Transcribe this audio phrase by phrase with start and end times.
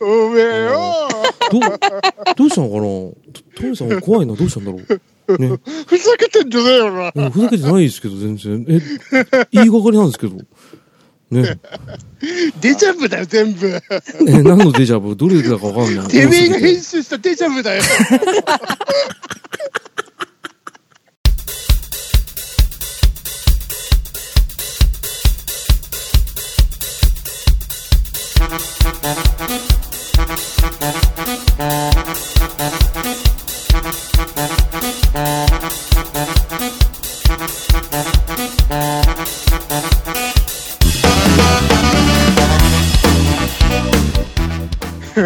[0.00, 1.08] おめえよ
[1.50, 1.60] どう、
[2.36, 2.82] どうしたのかな？
[2.82, 5.38] トトミさん怖いな、どうしたんだろう？
[5.38, 5.58] ね。
[5.86, 7.12] ふざけてんじゃねえよな。
[7.14, 8.64] うんふざけてないですけど、全然。
[8.68, 8.80] え、
[9.52, 10.36] 言いがかりなんですけど。
[11.30, 11.58] ね。
[12.60, 13.66] デジャブだよ、全部。
[13.66, 13.80] え、
[14.42, 15.16] 何のデジャブ？
[15.16, 16.08] どれだかわかんない。
[16.08, 17.82] てめえが編集したデジャブだよ。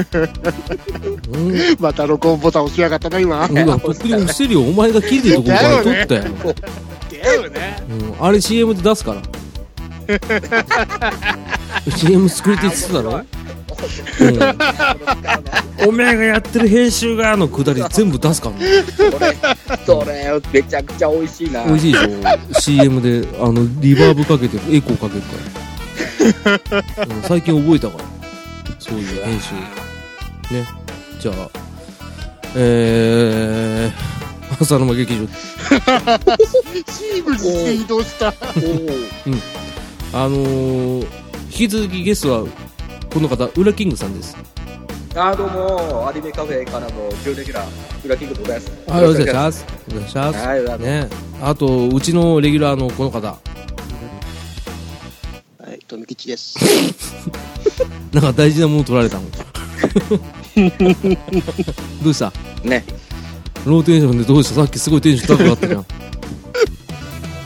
[1.79, 3.47] また録音ボタン押しやがったな、今。
[3.47, 4.62] うん、とっくに押してるよ。
[4.62, 6.25] お前が切れてるとこから撮ったよ。
[7.29, 7.77] だよね。
[7.89, 9.23] うん、あれ CM で出すから。
[11.97, 13.21] CM 作りって言ってただろ、
[15.83, 18.83] うん、おめえがやってる編集がのくだり全部出すからね。
[18.97, 19.37] それ、
[19.84, 21.65] それ、めちゃくちゃ美味しいな。
[21.65, 27.05] 美味しいでしょ ?CM で、あの、リバーブかけて、エコーかけるから。
[27.06, 28.05] うん最近覚えたから。
[28.78, 29.55] そういう編集。
[30.52, 30.66] ね。
[31.20, 31.50] じゃあ、
[32.56, 35.27] えー、浅沼劇場。
[36.92, 38.28] シームレスに移動した。
[38.28, 39.08] おー
[40.12, 41.06] あのー、
[41.46, 42.48] 引き続きゲストは、
[43.12, 44.36] この方、ウラキングさんです。
[45.14, 47.66] あ、どうも、アニメカフェからの準レギュラー、
[48.04, 48.72] ウラキングでございます。
[48.86, 49.66] はい、お願いします。
[49.91, 50.78] お願いします。
[50.78, 51.08] ね。
[51.42, 53.28] あと、うちのレギュラーのこの方。
[53.28, 53.38] は
[55.74, 56.56] い、富吉です。
[58.12, 59.24] なんか大事なもの取られたの。
[62.03, 62.33] どうした
[62.64, 62.84] ね、
[63.64, 64.55] ローテンションでどうした？
[64.56, 65.69] さっきすごいテンション高かった。
[65.69, 65.87] じゃん。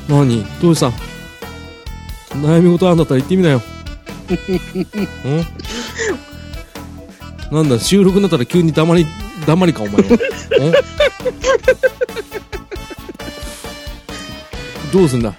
[0.08, 0.44] 何？
[0.60, 0.90] どうした？
[2.36, 3.60] 悩み事あんだったら言ってみなよ。
[7.50, 7.54] ん？
[7.54, 9.06] なんだ、収録になったら急に黙り、
[9.46, 9.96] 黙りか、お前。
[10.00, 10.06] は。
[10.08, 10.72] ん？
[14.92, 15.34] どうすんだ？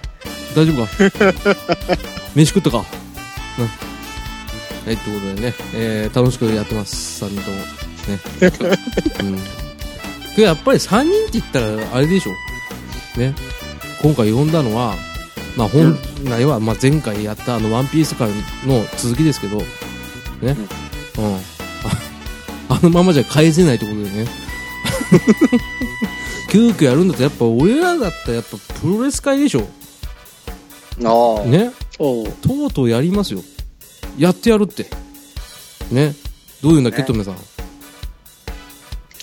[0.55, 0.89] 大丈夫か？
[2.35, 2.77] 飯食ったか？
[2.77, 2.85] な
[4.85, 7.57] はい、ということでね、えー、楽しくやってます、3人とも。
[7.57, 9.37] ね。
[10.35, 10.43] うん。
[10.43, 12.31] やっぱり3人って言ったら、あれでしょ。
[13.19, 13.33] ね。
[14.01, 14.95] 今回呼んだのは、
[15.55, 18.29] まあ本来は、まあ前回やったあのワンピース界
[18.65, 19.65] の続きですけど、ね。
[21.17, 21.35] うん。
[21.35, 21.39] あ
[22.69, 24.27] あのままじゃ返せないってことでね。
[26.51, 29.67] 急遽やるんだったらやっぱ俺らだったらやっぱプロレス界でしょ。
[31.03, 31.71] ああ、ね。
[31.97, 32.25] と
[32.67, 33.41] うとうやりますよ。
[34.17, 34.87] やってやるって。
[35.91, 36.15] ね。
[36.61, 37.37] どういうんだっけ、ねトメさん？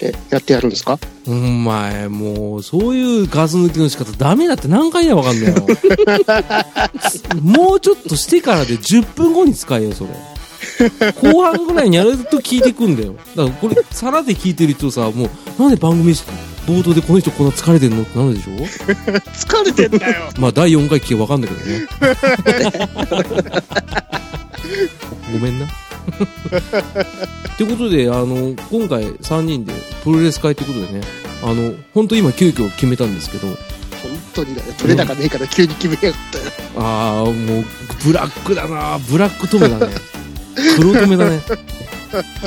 [0.03, 0.99] え、やってやるんですか？
[1.27, 5.67] お前、もう、そういうガス抜きの仕方ダメだって何回やわかんないよ。
[7.43, 10.11] もうちょっとしてからで10分後に使えよ、それ。
[11.31, 13.15] 後半ぐらいにやると聞いてくんだよ。
[13.37, 15.31] だからこれ、さらで聞いてる人さ、もう、
[15.63, 16.15] なんで番組
[16.67, 18.03] 冒頭でこの人こんな疲れてんの？
[18.03, 18.53] ってなるでしょ？
[19.33, 20.31] 疲れてんだよ。
[20.39, 21.87] まあ、第4回聞けばわかんないけどね。
[25.33, 25.67] ごめんな。
[25.67, 25.69] っ
[27.59, 29.73] てことで、あの、今回3人で
[30.03, 31.03] プロレス会ってことでね、
[31.43, 33.57] あの、本当今急遽決めたんですけど、本
[34.35, 34.73] 当にだよ。
[34.75, 36.45] 取れ高ねえから急に決めやがったよ。
[36.77, 37.35] ああ、もう、
[38.05, 39.95] ブラックだなブラック止めだね。
[40.77, 41.41] 黒止めだね。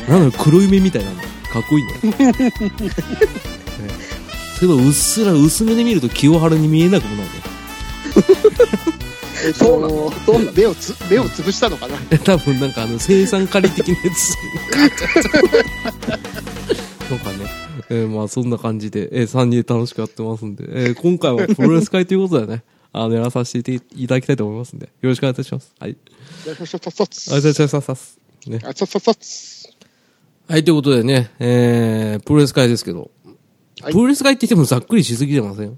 [0.08, 1.18] なんだろ、黒い目みたいなの。
[1.18, 1.94] かっこいいね。
[2.20, 2.34] ね
[4.60, 7.32] そういえば、うっすら薄めで見ると清原に見えなくもないね。
[9.46, 10.10] えっそうなの？
[10.12, 10.52] とそうなの？
[10.54, 11.98] 目をつ、目を潰したのかな？
[12.20, 14.34] 多分なんかあの生産仮的なやつ
[17.10, 17.46] なんかね、
[17.90, 25.74] えーまあそんな感じで、えー、3人で楽しくやってますんで、えー今回はプロレス会ということでね、 あの、やらさせていただきたいと思いますんで、よろしくお願いいたします。
[25.80, 25.92] はい。
[25.92, 28.18] よしよしよしよしありがとうございます。
[28.48, 28.60] ね。
[30.48, 33.10] はい、ということでね、えー、プロレス会ですけど、
[33.82, 35.78] はいプロレス会って言ってもざっくりしすぎてません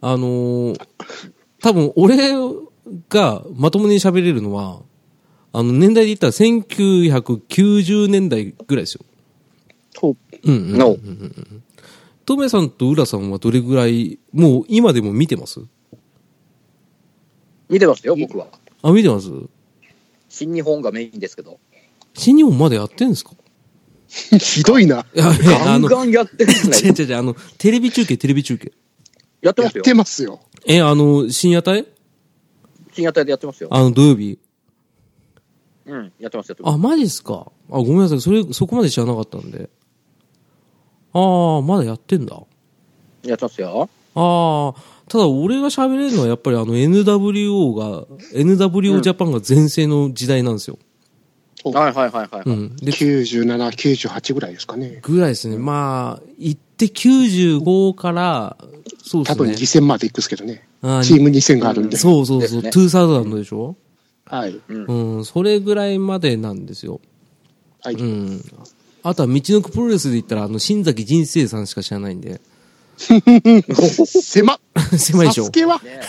[0.00, 0.80] あのー、
[1.64, 2.18] 多分俺
[3.08, 4.82] がまともに喋れるのは、
[5.54, 9.04] あの、年代で言ったら1990年代ぐらいですよ。
[9.96, 10.96] ほうんうんうんうんの
[12.26, 15.60] トメさんと浦さんはどれぐらい、もう今でも見てます？
[17.70, 18.48] 見てますよ、僕は。
[18.82, 19.28] あ、見てます？
[20.28, 21.58] 新日本がメインですけど。
[22.12, 23.30] 新日本まだやってんですか？
[24.32, 25.06] うひどいな。
[25.16, 27.02] ガンあの、ガンやってるんです 違うね。
[27.02, 28.72] 違う違う、あの、テレビ中継、テレビ中継。
[29.40, 29.82] やっやってますよ。
[29.84, 30.40] てますよ。
[30.66, 31.86] え、あの、深夜帯？
[32.92, 33.68] 深夜帯でやってますよ。
[33.70, 34.38] あの、土曜日？
[35.86, 36.74] うん、やってます、やってます。
[36.74, 37.50] あ、マジっすか？
[37.70, 38.20] あ、ごめんなさい。
[38.20, 39.68] それ、そこまで知らなかったんで。
[41.12, 42.40] ああ、まだやってんだ。
[43.22, 43.88] やってますよ。
[44.14, 50.78] ああ、ただ俺が喋れるのはやっぱりあの NWO が、NWO ジャパンが全盛の時代なんですよ。
[51.64, 52.42] はいはいはいはい。
[52.44, 52.76] うん。
[52.76, 55.00] で、97、98ぐらいですかね。
[55.02, 55.56] ぐらいですね。
[55.56, 58.56] まあ、行って95から、
[59.02, 59.82] そうで多分すね。
[59.82, 60.66] 2000まで行くんですけどね。
[60.82, 61.96] あチーム2000があるんで。
[61.96, 63.76] そうそうそう、ですね2000でしょ？
[64.26, 64.60] はい。
[64.68, 67.00] うん、それぐらいまでなんですよ。
[67.82, 67.94] はい。
[67.94, 68.44] うん。
[69.02, 72.40] あとは道のくプロレスで言ったら、あの、新崎人生さんしか知らないんで。
[72.96, 74.58] 狭っ
[74.98, 75.52] 狭いでしょサス。
[75.52, 76.00] ケはね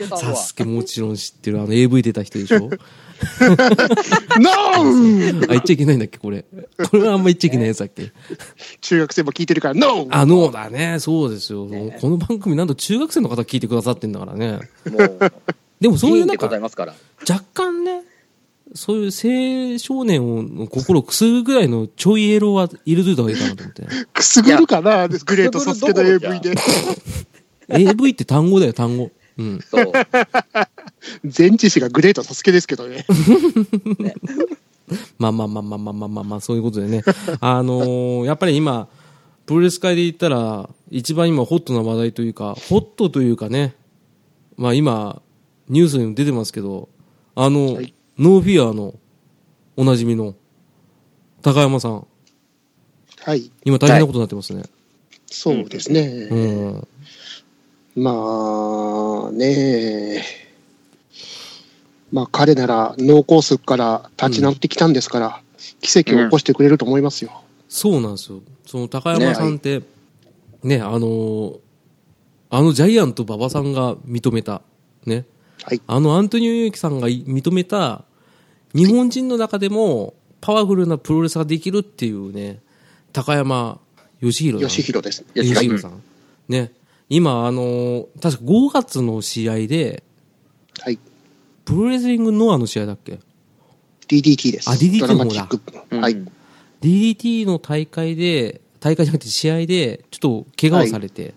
[0.00, 0.06] え。
[0.06, 1.60] サスケもちろん知ってる。
[1.60, 6.44] あの、AV 出た人でしょ ノーあ、言っちゃいけないんだっけ、これ。
[6.90, 8.12] これはあんま言っちゃいけないやつだっけ。
[8.80, 10.98] 中学生も聞いてるから、ノーあ、ノーだね。
[11.00, 11.66] そうですよ。
[12.00, 14.60] この番組なんと中学生の方聞いてくださってんだからね。
[15.80, 16.94] でもそういうなんでござか、いますから。
[17.28, 18.02] 若干ね、
[18.74, 20.24] そういう青少年
[20.60, 23.86] を心をくすぐぐらいのちょいエロは入れといた方がいいかなと思って。
[24.12, 25.08] くすぐるかな？
[25.08, 26.54] グレートサスケの AV で。
[27.68, 29.10] AV って単語だよ、単語。
[29.38, 29.60] うん。
[29.60, 29.92] そう。
[31.24, 33.06] 全知識がグレートサスケですけどね。
[33.98, 34.14] ね
[35.18, 37.02] まあまあまあまあまあまあまあ、まあ、そういうことでね。
[37.40, 38.88] あのー、やっぱり今、
[39.46, 43.74] プロレス界で言ったら、一番今ホットな話題というか、ホットというかね、
[44.56, 45.22] まあ今、
[45.68, 46.88] ニュースにも出てますけど、
[47.34, 48.94] あの、はいノーフィアの、
[49.76, 50.34] おなじみの、
[51.42, 52.06] 高山さん、
[53.26, 53.50] はい。
[53.64, 54.62] 今大変なことになってますね。
[55.26, 56.00] そうですね。
[56.30, 56.36] う
[56.78, 56.88] ん。
[57.96, 60.22] まあね
[62.12, 65.42] まあ彼なら脳梗塞から立ち直ってきたんですから、
[65.80, 67.42] 奇跡を起こしてくれると思いますよ。
[67.68, 68.40] そうなんですよ。
[68.64, 69.82] その高山さんって、
[70.62, 71.58] ね、あのー
[72.48, 74.62] あのジャイアント馬場さんが認めた、
[75.04, 75.24] ね、
[75.64, 75.80] はい。
[75.86, 78.04] あのアントニオ猪木さんが認めた、
[78.74, 82.60] 日本人の中でもパワフルなプロレスができるっていうね、
[83.12, 83.80] 高山
[84.20, 84.68] 義弘さん。
[84.68, 85.24] 吉弘です。
[85.34, 86.02] 義弘さん。
[86.48, 86.72] ね。
[87.08, 90.02] 今、あのー確か5月の試合で、
[90.80, 90.98] はい。
[91.64, 93.20] プロレスリングノアの試合だっけ
[94.08, 94.70] ？DDT です。
[94.70, 95.60] あ DDT ドラマチック。
[95.90, 96.16] うんはい。
[96.80, 101.34] ?DDT の大会で、大会じゃなくて試合で、ちょっと怪我をされて、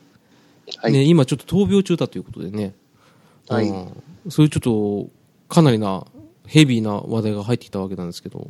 [0.77, 0.91] はい。
[0.91, 2.73] ね、今ちょっと闘病中だということでね。
[3.55, 5.09] はいうんそういうちょっと、
[5.47, 6.05] かなりな、
[6.45, 8.47] ヘビーな話題が入ってきたわけなんですけど。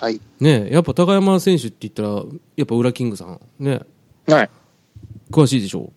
[0.00, 0.20] はい。
[0.40, 2.08] ねやっぱ高山選手って言ったら、
[2.56, 3.80] やっぱ裏キングさん、ね、
[4.26, 4.50] はい。
[5.30, 5.92] 詳しいでしょ？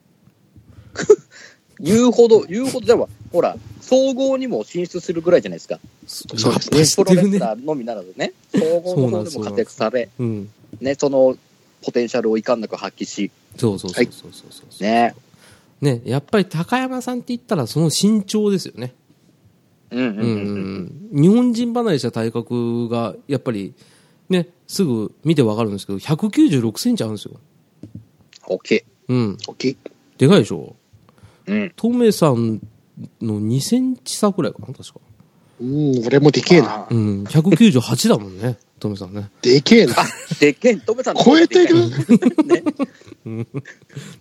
[1.79, 5.79] 言うほど、言うほど、でも、ほら、総合にも進出するぐらいじゃないですか。
[6.07, 7.39] そうですねプロレス。
[7.39, 10.49] ラーのみならずね、総合の方でも活躍され、うん。
[10.79, 11.35] ね、その
[11.81, 14.83] ポテンシャルをいかんなく発揮し、そうそうそうそうそうそう。
[14.83, 15.15] ね。
[15.81, 18.95] ね、やっぱり高山さんって言ったらその身長ですよね。
[19.91, 21.09] うんうん。
[21.11, 23.73] 日本人離れした体格が、やっぱり、
[24.29, 27.39] ね、すぐ見てわかるんですけど、196センチあるんですよ。
[28.47, 29.37] オッケうん。
[29.47, 29.77] OK。
[30.17, 30.75] でかいでしょ？
[31.45, 31.53] ー。
[31.53, 31.73] うん。
[31.75, 32.61] トメさん
[33.21, 34.99] の2センチ差くらいかな、確か。
[35.61, 36.87] うん、俺もでけえな。
[36.89, 37.23] うん。
[37.23, 39.29] 198だもんね、トメさんね。
[39.41, 39.95] でけえな。
[40.39, 41.89] でっけん、トメさんの超えてる
[42.43, 43.45] ね。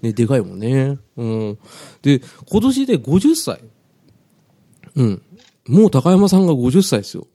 [0.03, 0.99] ね、でかいもんね。
[1.17, 1.59] うん。
[2.03, 3.61] で、今年で50歳。
[4.97, 5.23] うん。
[5.67, 7.27] もう高山さんが50歳ですよ。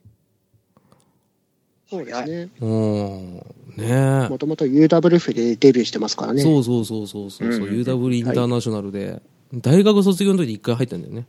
[1.90, 2.48] そうですね。
[2.60, 3.42] うん。
[3.76, 6.42] ねもともと UWF でデビューしてますからね。
[6.42, 9.20] そうそうそうそうそう、うん UW インターナショナルで、
[9.54, 11.26] 大学卒業の時に一回入ったんだよね。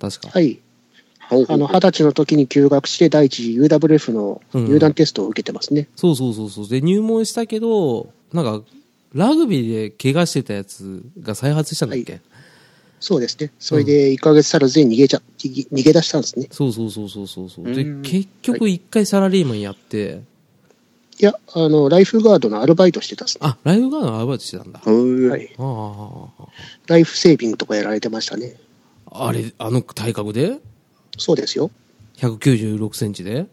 [0.00, 0.30] 確か。
[0.30, 0.60] はい。
[1.30, 5.88] あの、二十歳の時に休学して、第一次 UWF のうん入団テストを受けてますね。
[5.96, 6.68] そうそうそうそう。
[6.68, 8.62] で、入門したけど、なんか、
[9.14, 12.20] ラグビーで怪我してたやつが再発したんだっけ、
[13.00, 13.52] そうですね。
[13.58, 16.48] それで1ヶ月足らずに逃げちゃ、逃げ逃げ出したんですね。
[16.50, 17.64] そうそうそうそうそうそう。
[17.72, 20.22] でうん、結局一回サラリーマンやって、
[21.20, 23.40] いや、あの、ライフガードのアルバイトしてたんですね。
[23.44, 24.80] あ、ライフガードのアルバイトしてたんだ。
[24.84, 25.50] はい。
[25.58, 26.26] あ
[26.86, 28.54] ライフセービングとかやられてましたね。
[29.06, 30.58] ああ、あれ、あの体格で？
[31.18, 31.70] そうですよ。
[32.16, 33.46] 196センチで？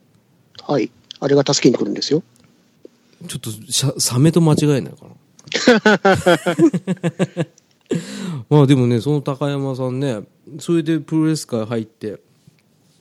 [0.64, 0.92] はい。
[1.20, 2.24] あれが助けに来るんですよ。
[3.28, 5.12] ちょっとしゃ、サメと間違えないかな。
[8.50, 10.22] まあでもね、その高山さんね、
[10.60, 12.20] それでプロレス界入って、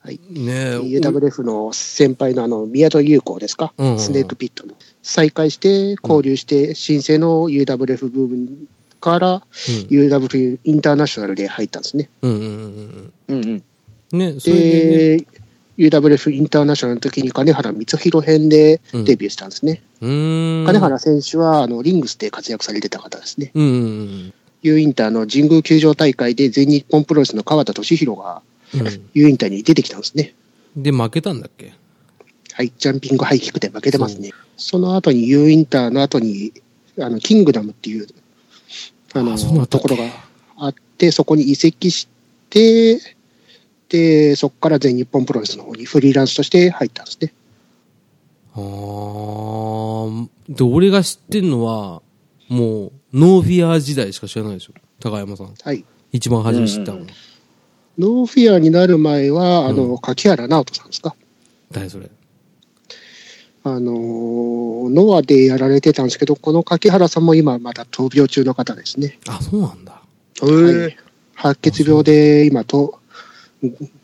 [0.00, 0.20] はい。
[0.30, 4.74] ね UWF の先輩のあの、宮戸優子ですか、うんうんうんスネークピットの。
[5.02, 8.68] 再開して、交流して、新生の UWF 部分
[9.00, 9.42] から、
[9.88, 12.10] UWF インターナショナルで入ったんですね。
[12.20, 13.62] うんうんうんうんうんうん。
[14.14, 14.18] うん。
[14.18, 15.26] ね、それで
[15.76, 19.82] UWF インターナショナルの時に金原光弘編でデビューしたんですね。
[20.00, 20.66] うーん。
[20.66, 23.50] 金原選手は、あの、リングスで活躍されてた方ですね。
[23.54, 28.40] うんうん U インターの神宮球場大会で全日本プロレスの川田俊弘が
[28.72, 29.10] うん。
[29.12, 30.32] U インターに出てきたんですね。
[30.76, 30.82] うん。
[30.82, 31.72] で、負けたんだっけ？
[32.52, 34.30] はい、ジャンピングハイキックで負けてますね。
[34.56, 36.52] その後に U インターの後に、
[37.00, 38.06] あの、キングダムっていう、
[39.12, 40.04] あの、あところが
[40.58, 42.14] あって、そこに移籍して、
[42.50, 43.13] で、
[44.36, 47.32] そこから全日本プロレスの方にフリーランスとして入ったんですね。
[48.54, 52.02] あーで、俺が知ってんのは、
[52.48, 54.74] もう、ノーフィア時代しか知らないですよ。
[55.00, 55.54] 高山さん。
[55.62, 55.84] はい。
[56.12, 56.98] 一番初め知ったの。
[56.98, 57.06] うん
[57.96, 61.14] ノーフィアになる前は、あうの、柿原直人さんですか？
[61.70, 62.10] 誰それ？
[63.62, 69.20] あのー、ノアでやられてたんですけど、この柿原さんも今まだ闘病中の方ですね。
[69.28, 70.02] あ、そうなんだ。
[70.42, 70.96] へはい
[71.36, 72.98] 白血病で今と、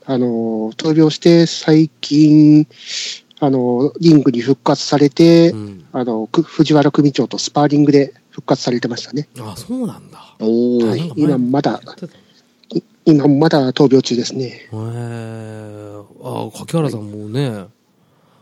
[0.06, 2.66] あのー、闘病して最近、
[3.40, 5.84] あのー、リングに復活されて、うん。
[5.92, 9.28] あの、く藤原組長とスパーリングで復活されてましたね。
[9.40, 10.36] あ、そうなんだ。
[10.38, 10.88] おー。
[10.88, 11.80] はい今まだ
[13.06, 14.44] 今まだ闘病中ですね。
[14.44, 15.92] へえ。
[16.22, 17.66] あ、柿原さんもね、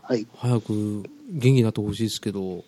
[0.03, 0.27] はい。
[0.37, 2.63] 早く元気になってほしいですけど、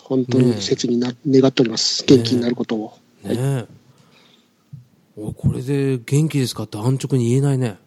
[0.00, 2.04] 本当に切にな、願っております。
[2.06, 2.98] 元気になることを。
[3.24, 3.66] ねえ。
[5.16, 7.78] おこれで元気ですかって安直に言えないね。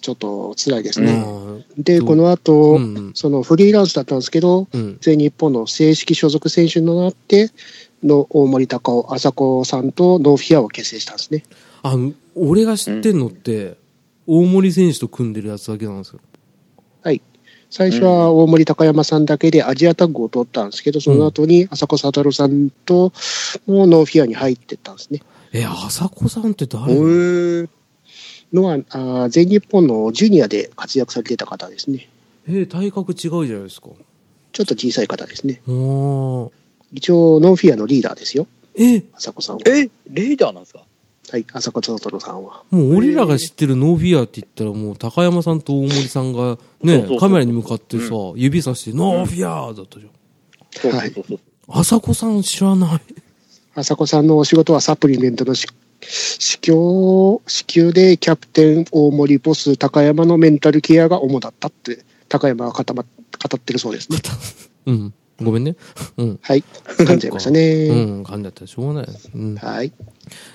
[0.00, 1.12] ちょっと辛いですうね。
[1.20, 1.64] ん。
[1.78, 4.98] で、うんこの後、うんうんそのフリーランスだったんですけど、うん。
[5.00, 7.50] 全日本の正式所属選手になって、
[8.02, 11.44] の大森隆男、浅子さんと NO FEAR を結成したんですね。
[11.82, 13.76] あの、俺が知ってんのって、
[14.26, 16.20] 大森選手と組んでるやつだけなんですよ。
[17.02, 17.20] はい。
[17.68, 23.12] 最初は大森高山さんだけでアジアタッグを取ったんですけど、その後に浅子覚さんと
[23.66, 25.20] もう NO FEAR に入ってったんですね。
[25.52, 27.68] え、浅子さんって誰？
[28.52, 32.08] のは、あー全日本のジュニアで活躍されてた方ですね。
[32.48, 33.88] え、体格違うじゃないですか。
[34.52, 35.62] ちょっと小さい方ですね。
[36.92, 38.46] 一応、ノーフィアのリーダーですよ。
[38.74, 39.62] え、浅子さんは。
[39.66, 40.84] え、リーダーなんですか？
[41.30, 42.64] はい、浅子覚さんは。
[42.70, 50.10] もう俺らが知ってるノーフィアって言ったらもう高山さんと大森さんがねカメラに向かってさ、指さしてノーフィアだったじゃん。
[50.72, 51.40] そうそうそうそう。
[51.68, 53.00] 浅子さん知らない。
[53.76, 55.68] 朝子さんのお仕事はサプリメントのし
[56.02, 56.72] 支給、
[57.46, 63.08] 支給でキャプテン大森ボス高山のメンタルケアが主だったって高山が語ま語
[63.56, 64.18] ってるそうですね。
[64.86, 65.14] うん。
[65.42, 65.76] ごめんね。
[66.16, 66.38] うん。
[66.42, 66.64] はい。
[66.84, 67.86] 噛んじゃいましたね。
[67.88, 69.08] うん、噛んじゃったらしょうがない。
[69.34, 69.54] うん。
[69.56, 69.92] はい。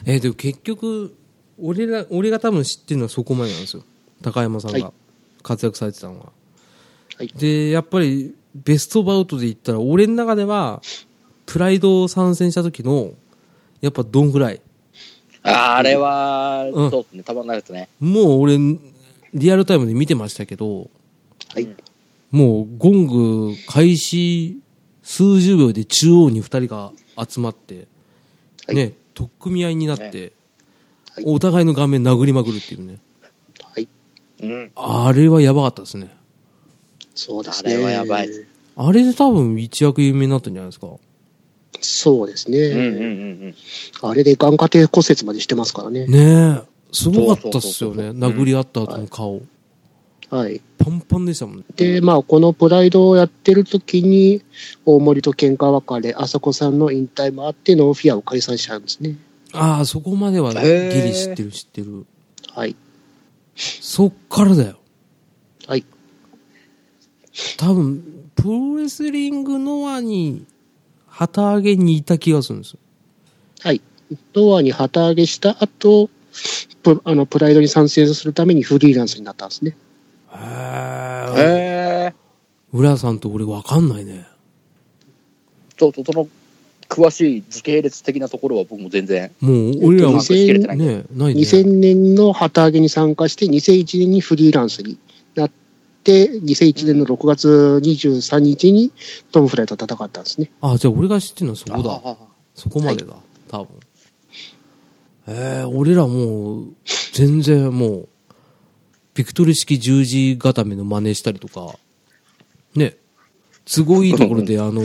[0.05, 1.15] えーでも結局、
[1.59, 3.83] 俺ら、俺が多分知ってるのはそこまでなんですよ。
[4.21, 4.93] 高山さんはいが
[5.41, 6.31] 活躍されてたのは。
[7.17, 10.81] はいで、やっぱり、ベストバウトで言ったら、俺の中では、
[11.45, 13.13] プライド参戦した時の、
[13.81, 14.61] やっぱドンフライ。
[15.45, 17.89] あれは、うんそうですね、たまんないですね。
[17.99, 18.57] もう俺、
[19.33, 20.89] リアルタイムで見てましたけど、
[21.53, 21.75] はい。
[22.31, 24.59] もうゴング開始
[25.03, 27.87] 数十秒で中央に二人が集まって、
[28.67, 30.31] はいね、取っ組み合いになって、はい
[31.23, 32.99] お互いの顔面殴りまくるっていうね。
[33.63, 33.87] はい。
[34.43, 34.71] うん。
[34.75, 36.13] あれはやばかったですね。
[37.15, 37.73] そうですね。
[37.73, 38.29] あれはやばい
[38.75, 40.87] あれで多分一躍有名になったんじゃないですか。
[41.81, 42.59] そうですね。
[42.59, 43.01] うんうんうん
[44.01, 44.09] うん。
[44.09, 46.07] あれで眼下底骨折までしてますからね。
[46.07, 46.75] ねえ。
[46.91, 47.95] すごかったっすよね。
[47.95, 49.41] そうそうそうそう殴り合った後の顔。
[50.29, 50.61] はい。
[50.77, 51.63] パンパンでしたもんね。
[51.75, 54.41] で、まあ、このプライドをやってる時に、
[54.85, 59.17] 大森と喧嘩別れ、朝子さんの引退もあって、ノーフィアを解散しちゃうんですね。
[59.53, 62.05] ああ、そこまではねギリ知ってる知ってる。
[62.53, 62.75] はい。
[63.55, 64.77] そっからだよ。
[65.67, 65.85] はい。
[67.57, 68.03] 多分、
[68.35, 70.45] プロレスリングノアに、
[71.17, 72.79] 旗揚げにいた気がするんですよ。
[73.61, 73.81] はい。
[74.33, 76.09] ドアに旗揚げした後、
[76.83, 79.77] プあのプライドに参戦するためにフリーランスになったんですね。
[80.33, 82.13] へえ。
[82.73, 84.27] 浦さんと俺わかんないね。
[85.77, 86.27] ちょっとその、
[86.89, 90.77] 詳しい時系列的なところは僕も全然、もう、俺らは把握しきれてない。
[90.77, 91.41] ね、ないね。
[91.41, 94.97] 2000年の旗揚げに参加して、2001年にフリーランスに
[96.11, 98.91] 2001年の6月23日に
[99.31, 100.51] トム・フライと戦ったんですね。
[100.61, 102.01] あ、じゃあ俺が知ってるのはそこだ。
[102.03, 102.17] あ
[102.53, 103.15] そこまでだ。
[103.49, 103.67] 多分。
[105.27, 106.75] えー、俺らもう、
[107.13, 108.09] 全然もう、
[109.15, 111.77] ビクトル式十字固めの真似したりとか、
[112.75, 112.97] ね、
[113.65, 114.81] 都合いいところで あの、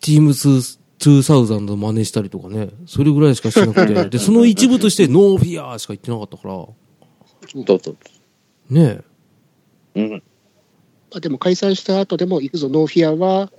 [0.00, 6.66] TEAM 2000の真似したりとかね、それぐらいしかしてなくて、 で、その一部としてノーフィアーしか言ってなかったから、
[7.64, 7.94] どうぞ。
[8.68, 9.00] ね
[9.94, 10.22] うん。
[11.10, 13.50] まあ、でも解散した後でも、行くぞ、ノーフィアは、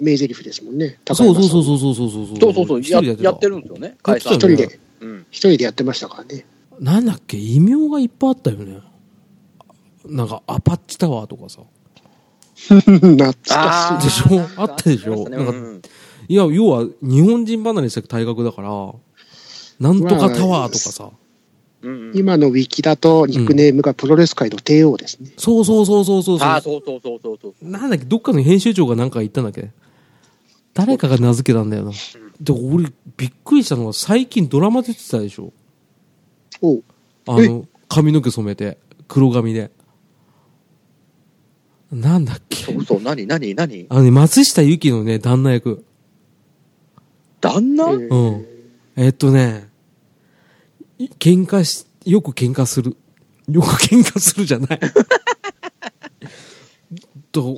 [0.00, 0.98] 名台詞ですもんね。
[1.12, 1.64] そうそうそうう。
[1.64, 2.38] そうそうそうそう。
[2.40, 3.52] そうそうそう、や一人でやってる。
[3.52, 3.86] るんですよね。
[3.88, 5.26] やって解散一人で、うん。
[5.30, 6.46] 一人でやってましたからね。
[6.78, 7.36] なんだっけ？
[7.36, 8.78] 異名がいっぱいあったよね。
[10.06, 11.62] なんか、アパッチタワーとかさ。
[12.54, 14.06] 懐かしい。
[14.06, 14.48] でしょ？
[14.62, 15.28] あったでしょ？
[15.28, 15.82] ねなんかうん
[16.28, 18.92] いや、要は、日本人離れした体格だから、
[19.80, 21.10] なんとかタワーとかさ。
[21.82, 22.16] うんうん。
[22.16, 25.30] 今のウィキだと、ニックネームがプロレス界の帝王ですね。
[25.36, 27.54] そうそうそうそうそうああ、そそうそうそうそうそう。
[27.62, 27.70] う。
[27.70, 29.70] なんだっけ、どっかの編集長がなんか言ったんだっけ？
[30.74, 31.92] 誰かが名付けたんだよな。
[32.40, 35.52] で、俺、びっくりしたのは、最近ドラマ出てたでしょ？
[36.62, 36.82] おう
[37.26, 39.70] あの、髪の毛染めて、黒髪で。
[41.90, 42.56] なんだっけ？
[42.64, 43.86] そうそう、何、何、何？
[43.88, 45.84] あのね、松下由紀のね、旦那役。
[47.40, 48.46] 旦那、えうん。
[48.96, 49.67] えっとね、い
[50.98, 52.96] 喧嘩し、よく喧嘩する。
[53.50, 54.80] よく喧嘩するじゃない。
[57.32, 57.56] と、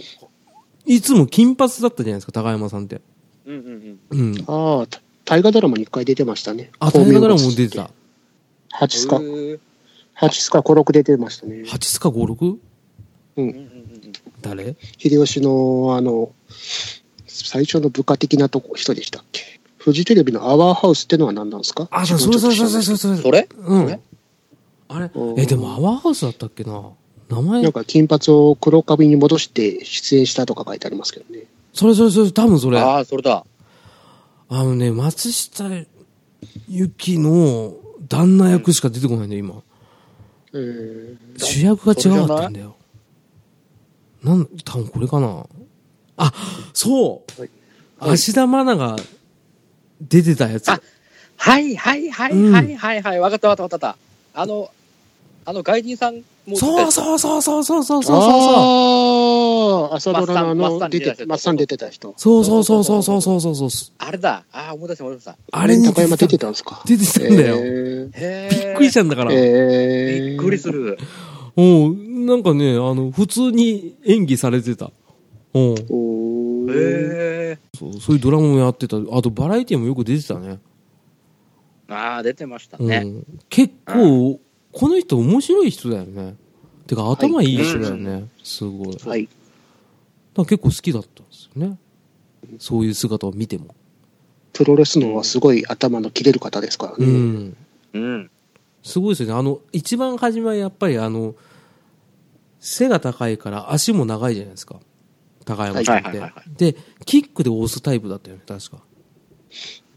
[0.87, 3.01] いつも金髪だったじゃないですか、高山さんって。
[3.47, 4.35] うんうんうん。
[4.35, 4.45] うん。
[4.47, 6.71] ああ、た大河ドラマに一回出てましたね。
[6.81, 7.91] あ、大河ドラマも出てた。。
[8.79, 9.59] 8スカ、へー
[10.17, 11.63] 8スカ5、6出てましたね。
[11.63, 12.57] 8スか 56?
[13.37, 14.77] うんうんうん誰？
[14.99, 16.33] 秀吉の、あの、
[17.27, 19.60] 最初の部下的なとこ、人でしたっけ？
[19.81, 21.89] フジテレビのアワーハウスってのは何なんですか？
[21.91, 23.17] あ、そうそうそうそうそうそうそう。
[23.17, 23.49] それ？
[23.59, 24.01] うん。
[24.89, 26.91] あれえ、でもアワーハウスだったっけな？
[27.31, 31.45] 名前なんか金髪を黒髪に戻して出演したとか書いてありますけどね。
[31.73, 32.79] それそれそれ、多分それ。
[32.79, 33.47] あああ、それだ。
[34.51, 35.65] のね、松下
[36.69, 37.75] 由紀の
[38.09, 39.63] 旦那役しか出てこないんだよ、今。
[40.53, 42.77] えー主役が違かったんだよ。
[44.25, 45.47] なん、多分これかな。
[46.17, 46.33] あ、
[46.75, 47.51] そう、はい
[48.01, 48.97] 芦田愛菜が
[50.01, 50.69] 出てたやつ。
[50.71, 50.81] あ
[51.37, 53.21] はいはいはいはいはいはい。
[53.21, 53.95] わかったわかったわかっ
[54.35, 54.41] た。
[54.41, 54.71] あの、
[55.47, 56.17] あの外人さん
[56.47, 58.17] もそうそうそうそうそうそうそうそう。
[59.89, 62.15] ああ、朝ドラのあの、マッサン出て、マッサン出てた人。
[62.17, 63.71] そうそうそうそうそうそうそうそう。
[63.99, 64.45] あれだ。
[64.53, 65.37] ああ、思い出した思い出した。
[65.51, 67.57] あれに高山出てたんですか出てたんだよ。
[67.57, 69.31] びっくりしたんだから。
[69.31, 70.99] びっくりする。
[71.57, 74.91] うん、なんかね、あの、普通に演技されてた。
[75.55, 75.75] うん。
[76.73, 77.59] へえ。
[77.77, 78.97] そうそういうドラマもやってた。
[78.97, 80.59] あと、バラエティもよく出てたね。
[81.89, 83.01] ああ、出てましたうね。
[83.01, 83.25] ん。
[83.49, 84.41] 結構、
[84.73, 86.37] この人面白い人だよね。
[86.87, 88.29] てか、頭いい人だよね。
[88.43, 88.97] すごい。
[89.05, 89.29] はい。
[90.35, 91.79] ら結構好きだったんですよね。
[92.59, 93.75] そういう姿を見ても。
[94.53, 97.07] プロレスのはすごい頭の切れる方ですからうね。
[97.07, 97.57] ん。
[97.95, 98.31] うん。
[98.83, 99.35] すごいですよね。
[99.35, 101.35] あの、一番初めはやっぱりあの、
[102.61, 104.77] 背が高いから足も長いじゃないですか。
[105.51, 106.13] 高山さんっ
[106.57, 106.73] て。
[106.73, 108.83] で、キックで押すタイプだったよね、確か。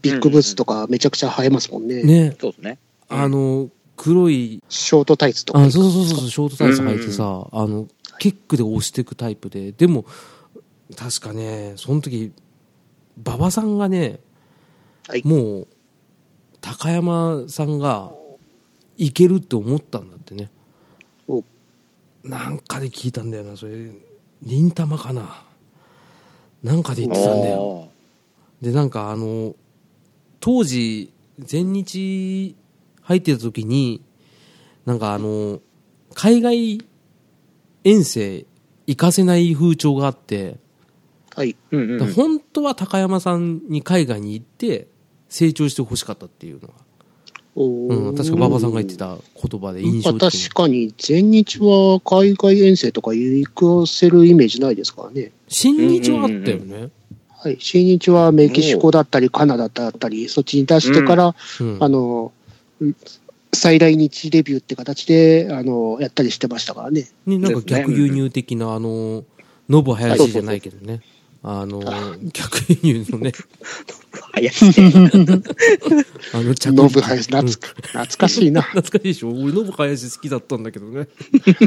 [0.02, 2.02] ビッグブーツとかめちゃくちゃ生えますもんね。
[2.02, 2.36] ね。
[2.40, 2.78] そうですね。
[3.08, 5.62] あの、黒い、ショートタイツとか。
[5.62, 7.86] あそうそうそうそう、ショートタイツ履いてさ、あの、
[8.18, 10.04] キックで押していくタイプで、でも、
[10.96, 12.32] 確かね、その時、
[13.24, 14.20] 馬場さんがね、
[15.06, 15.68] はいもう、
[16.60, 18.12] 高山さんが、
[18.96, 20.50] いけるって思ったんだってね。
[21.26, 21.42] お
[22.22, 23.90] なんかで聞いたんだよな、それ、
[24.44, 25.42] 忍たまかな。
[26.62, 27.88] なんかで言ってたんだよ。
[28.60, 29.54] で、なんかあの、
[30.40, 32.54] 当時、全日
[33.02, 34.02] 入ってた時に、
[34.86, 35.60] なんかあの、
[36.14, 36.80] 海外
[37.84, 38.46] 遠征
[38.86, 40.56] 行かせない風潮があって、
[41.34, 41.56] はい。
[41.72, 44.86] うんうん本当は高山さんに海外に行って
[45.28, 46.74] 成長してほしかったっていうのが、
[47.56, 50.54] うん、確か馬場さんが言ってた言葉で印象まあ的に確。
[50.54, 55.30] かに、全日は海外遠征とか行かせるイメージないですからね。
[55.48, 56.88] 新日はあったよね。
[57.30, 57.56] はい。
[57.60, 62.32] 新日はメキシコだったり、カナダだったり、そっちに出してから、うんあの、
[62.80, 62.96] うん
[63.54, 67.08] 再来日デビューって形で、あの、やったりしてましたからね。
[67.24, 69.24] になんか逆輸入的な、あの、
[69.68, 71.00] ノブ林じゃないけどね。
[71.46, 71.78] あの、
[72.32, 73.32] 逆輸入のね、
[74.32, 74.64] 林
[76.32, 78.62] あの、着ノブ林、懐うんか懐かしいな。
[78.72, 79.28] 懐かしいでしょ？
[79.28, 81.06] 俺、ノブ林好きだったんだけどね。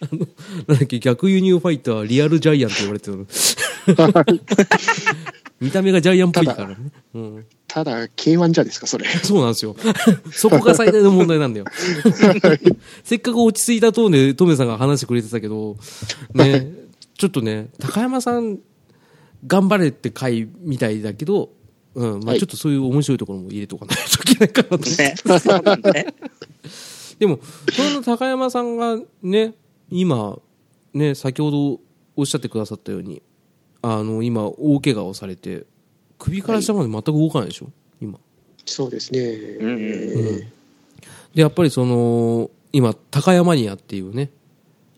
[0.00, 0.26] あの、
[0.66, 3.26] なんだっけ、逆輸入ファイターはリアルジャイアンって言われてるの。
[5.60, 6.76] 見た目がジャイアンっぽいからね。
[7.14, 7.44] うん。
[7.68, 9.06] ただ、K1 じゃないですか、それ。
[9.22, 9.76] そうなんですよ。
[10.32, 11.66] そこが最大の問題なんだよ。
[13.04, 15.76] せっかく落ち着いたトーンでトメさんが話してくれてたけど、
[16.34, 16.83] ね、
[17.16, 18.58] ちょっとね、高山さん、
[19.46, 21.50] 頑張れって回みたいだけど、
[21.94, 24.78] うん、まあはいちょっとそういう面白いところも入れとかないといけないかなと。
[24.78, 25.14] ね。
[25.16, 26.14] そうなんだね。
[27.18, 27.38] でも、
[27.72, 29.54] その高山さんがね、
[29.90, 30.38] 今、
[30.92, 31.80] ね、先ほど
[32.16, 33.22] おっしゃってくださったように、
[33.82, 35.66] あの、今、大怪我をされて、
[36.18, 38.18] 首から下まで全く動かないでしょ、今。
[38.64, 39.20] そうですね。
[39.20, 39.72] うんう
[40.40, 40.54] ん
[41.34, 44.30] で、やっぱりその、今、高山ニアっていうね、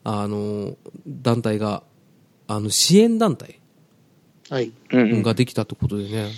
[0.05, 0.77] あの、
[1.07, 1.83] 団体が、
[2.49, 3.59] あの、支援団体
[4.49, 4.73] はい。
[4.93, 6.31] ができたってことでね、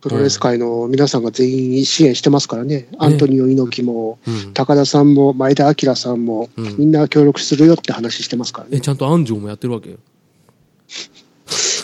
[0.00, 2.88] プロレス界の皆さんが全員支援してますからね。
[2.98, 4.52] アントニオ猪木も、うん。
[4.52, 8.80] 高田さんも、前田明さんも、うんみんな協力するよって話してますからえ、ね。
[8.80, 9.90] ちゃんと安城もやってるわけ？
[9.90, 9.98] よ。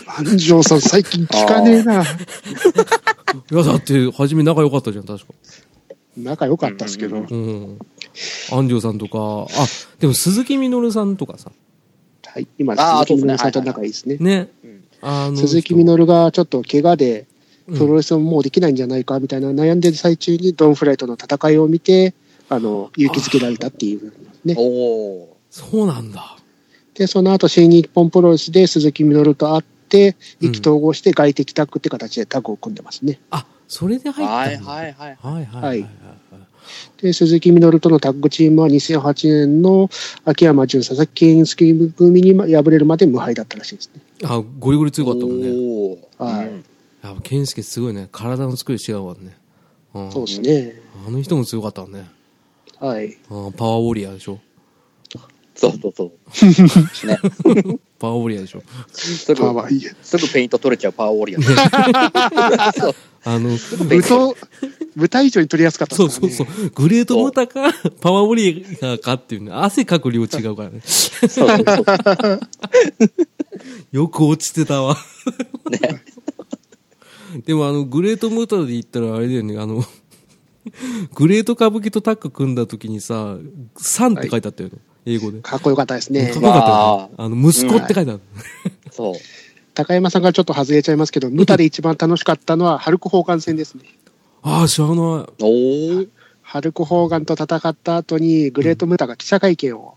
[0.07, 2.03] 安城さん最近聞かねえな。
[3.53, 5.27] いや、だって、初め仲良かったじゃん、確か。
[6.17, 7.19] 仲良かったですけど。
[7.19, 7.79] うん。
[8.51, 9.67] 安城さんとか、あ、
[10.01, 11.53] でも鈴木みのるさんとかさ、
[12.39, 12.49] はい。
[12.59, 14.17] 今、鈴木みのるさんと仲いいですね。
[14.21, 22.15] ねうん、あの、鈴木みのるがちょっと怪我で、うんプロレスをもうできないんじゃないかみたいな悩んでる最中にドンフライとの戦いを見て、
[22.49, 24.11] あの、勇気づけられたっていう
[24.43, 24.55] ね。
[24.57, 26.39] おおそうなんだ。
[26.95, 33.21] で、その後、新日本プロレスで鈴木みのると会って、うん意気投合して外敵タッグって形でタッグを組んでますね。
[33.31, 34.71] あ、それで入ったんだ。
[34.71, 35.17] はいはいはい。
[35.21, 35.89] はいはいはいはい。
[37.03, 39.89] で、鈴木みのるとのタッグチームは2008年の
[40.25, 44.01] 秋山純佐々木健介組に敗れるまで無敗だったらしいですね。
[44.25, 45.49] あ、ゴリゴリ強かったもんね。
[46.19, 46.65] はいうん
[47.03, 48.09] やっぱ健介すごいね。
[48.11, 49.37] 体の作り違うわね。
[49.95, 50.81] うんそうですね。
[51.07, 52.11] あの人も強かったね。
[52.81, 53.17] はい。
[53.31, 54.41] あパワーウォリアーでしょ。
[55.55, 56.11] そうそうそう。
[57.07, 57.19] ね。
[57.99, 58.63] パワーウォリアーでしょ。
[58.93, 59.87] すぐパ、ワーいい。
[60.03, 62.95] すぐペイント取れちゃうパワーウォリアー。
[63.25, 64.37] あの、舞踏
[64.99, 66.11] 舞台以上に取りやすかったそう。
[66.11, 66.47] そうそう。
[66.75, 69.53] グレートモーターか、パワーウォリアーかっていうね。
[69.53, 70.81] 汗かく量違うからね。
[70.85, 72.41] そうそうそう。
[73.93, 74.97] よく落ちてたわ。
[75.71, 76.03] ね。
[77.47, 79.85] でもあの、グレートムーターで言ったらあれだよね、あの、
[81.15, 83.37] グレート歌舞伎とタッグ組んだ時にさ、
[83.77, 85.41] サンって書いてあったよね、英語で。
[85.41, 86.41] かかっこよかったですねっこ。
[86.41, 87.25] よかったね。
[87.25, 88.21] あの、息子って書いてある。
[88.91, 89.15] そう。
[89.75, 93.85] 高山さんがちょっと外れちゃいますけど、ムタで一番楽しかったのは、ハルク・ホーガン戦ですね。
[94.43, 94.97] ああ、知らない。
[94.97, 96.09] おー。
[96.43, 99.97] ハルク・ホーガンと戦った後に、グレート・ムタが記者会見を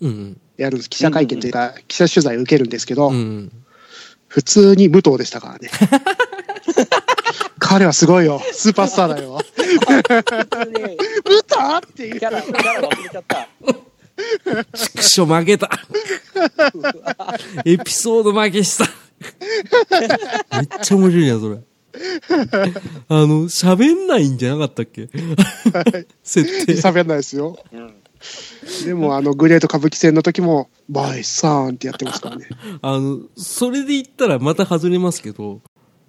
[0.00, 0.90] うんやるんです。
[0.90, 3.14] 記者会見というか、記者取材を受けるんですけど、うん。
[3.14, 3.52] うん。
[4.26, 5.70] 普通に武藤でしたからね。
[7.58, 8.40] 彼はすごいよ。
[8.52, 9.40] スーパースターだよ。
[9.56, 9.78] 武藤
[11.78, 12.26] っていうキ。
[12.26, 13.48] ャラ、キャラ忘れちゃった。
[14.76, 15.70] 畜生負けた。
[17.64, 18.84] エピソード負けした。
[20.56, 21.58] めっちゃ面白いな、それ。
[23.08, 25.08] あの、喋んないんじゃなかったっけ？
[26.22, 26.74] 設定。
[26.74, 27.58] 喋んないですよ。
[27.72, 27.94] うん。
[28.84, 32.48] でも、あの、グレート歌舞伎戦の時も、バイサーンってやってますからね。
[32.82, 35.60] あの、それで言ったらまた外れますけど、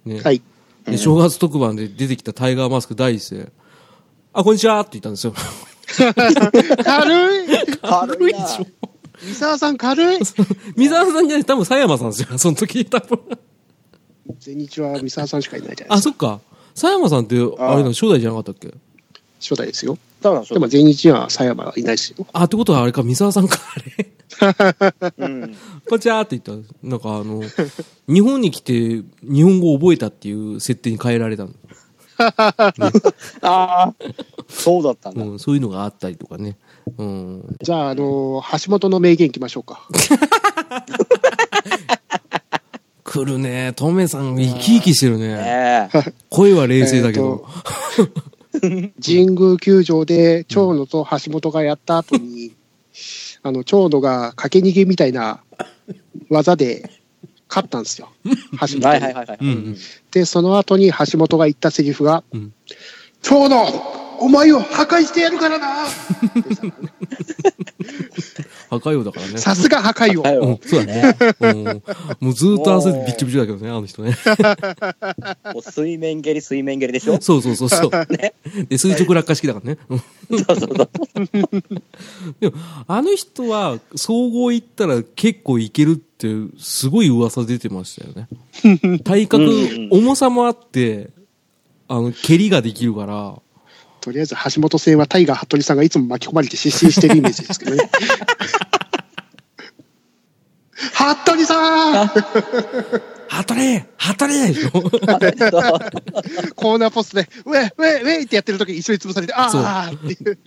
[0.04, 0.20] ね。
[0.20, 0.42] はい。
[0.86, 3.52] で正月特番で出てきたタイガーマスク第一声。
[4.32, 5.34] あ、こんにちはって言ったんですよ。
[6.84, 8.48] 軽い軽いな。
[9.22, 10.18] 三沢さん軽い
[10.76, 12.38] 水沢さんじゃない、多分佐山さんですよ。
[12.38, 13.18] その時多分。
[14.38, 16.10] 全日は三沢さんしかいないじゃないあ、ですか。
[16.10, 16.40] そっか。
[16.74, 17.46] 佐山さんって、あれ
[17.78, 18.72] なの、初代じゃなかったっけ？
[19.40, 19.98] 初代ですよ。
[20.22, 22.26] そうなんでも全日は狭山はいないですよ。
[22.32, 24.10] あ、ってことはあれか、三沢さんか、あれ。
[25.18, 25.56] うん。
[25.88, 27.42] こんにちはって言ったら、なんかあの、
[28.06, 31.50] 日本に来て日本語を覚えたっていう設定に変えられたの。
[32.20, 32.34] あ
[33.40, 33.94] あ、
[34.48, 35.22] そうだったんだ。
[35.22, 36.58] うん、そういうのがあったりとかね。
[36.98, 37.56] うん。
[37.62, 39.88] じゃあ、あの橋本の名言いきましょうか。
[43.10, 43.72] 来るね。
[43.74, 45.90] トメさん、生き生きしてるね。
[46.28, 47.44] 声は冷静だけど。
[49.04, 52.52] 神宮球場で長野と橋本がやった後に、
[53.42, 55.40] あの、長野が掛け逃げみたいな
[56.28, 56.88] 技で
[57.48, 58.10] 勝ったんですよ。
[58.24, 58.84] 橋本に。
[58.84, 59.38] はいはいはいはい。
[59.40, 59.76] うんうん。
[60.12, 62.52] で、その後に橋本が言ったセリフが、うん
[63.22, 65.90] 長野お前を破壊してやるからなね
[68.70, 69.38] 破壊王だからね。
[69.38, 70.22] さすが破壊王。
[70.22, 71.16] はいうん、そうだね。
[71.40, 71.64] うん。
[72.20, 74.16] もうずーっと汗びっちょびちょだけどね、あの人ね。
[75.52, 77.20] もう水面蹴り水面蹴りでしょ？
[77.20, 77.90] そうそうそうそう。
[78.70, 79.78] で、垂直落下式だからね。
[79.88, 79.98] うん
[80.38, 80.88] そうそうそう。
[82.40, 82.54] でも、
[82.86, 86.28] あの人は、総合行ったら結構いけるって、
[86.58, 88.28] すごい噂出てましたよね。
[89.02, 91.10] 体格うんうん、重さもあって、
[91.88, 93.34] あの、蹴りができるから、
[94.00, 97.90] とりあえず橋本戦はタイガー服部さんがいつも巻き込まれて失神してるイメージですけどね。
[100.72, 102.08] 服部さん
[103.30, 104.72] ハトレーハトレーでしょ
[106.56, 110.38] コーナーポストで、ウェイウェイウェイってやってる時に一緒に潰されて、あそうあっていう。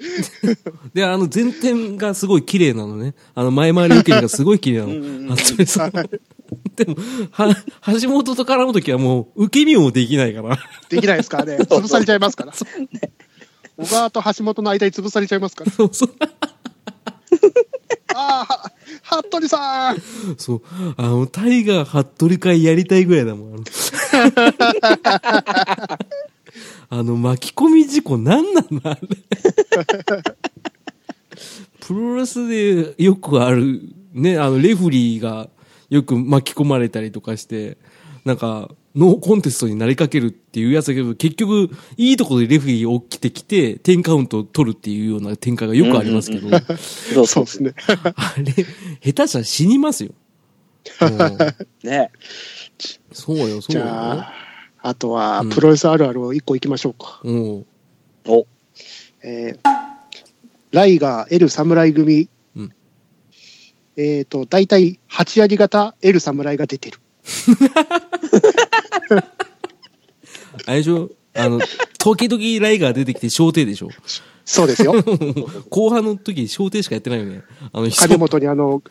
[0.93, 3.15] で、あの、前転がすごい綺麗なのね。
[3.35, 5.35] あの、前回り受け身がすごい綺麗なうんうんの。
[5.37, 5.91] 服部さん。
[5.91, 6.95] でも、
[7.31, 7.55] は、
[8.01, 10.57] 橋本と絡むときはもう、受け身もできないから。
[10.89, 11.55] できないですからね。
[11.59, 12.53] 潰されちゃいますから。
[13.77, 15.71] 小川と橋本の間に潰されちゃいますから。
[15.71, 16.09] そうそう。
[18.15, 19.97] ああ、は服部さん
[20.37, 20.61] そう。
[20.97, 23.63] あの、タイガー、服部会やりたいぐらいだもん。
[26.89, 29.07] あの 巻き込み事故なんなのあれ。
[31.79, 33.81] プロレスでよくある、
[34.13, 35.49] ね、あの、レフリーが
[35.89, 37.77] よく巻き込まれたりとかして、
[38.25, 47.73] なんか、ノーコンテストになりかけるっていうやつだけど、結局、いいところでレフリー起きてきて、10カウントを取るっていうような展開がよくありますけど、そ うそうですね。
[48.15, 50.11] あれ、下手したら死にますよ。
[51.01, 51.05] う
[51.85, 52.11] んね。
[53.11, 53.85] そうよ、そうじよ。
[53.85, 54.33] ゃあ、
[54.81, 57.19] あとはうん、プロレスあるあるを一個いきましょうか。
[57.23, 57.65] うん。
[58.27, 58.45] お、
[59.23, 59.83] えー
[60.71, 62.29] ライガー L 侍組。
[62.55, 62.73] うん
[63.95, 66.97] えっ、と、大体8割型 L 侍が出てる。
[70.65, 71.09] あれでしょ？
[71.35, 71.59] あの、
[71.97, 73.89] 時々ライガー出てきて小艇でしょ？
[74.45, 74.93] そうですよ。
[75.69, 77.41] 後半の時小艇しかやってないよね。
[77.71, 77.99] あの人。
[77.99, 78.81] 金本にあの、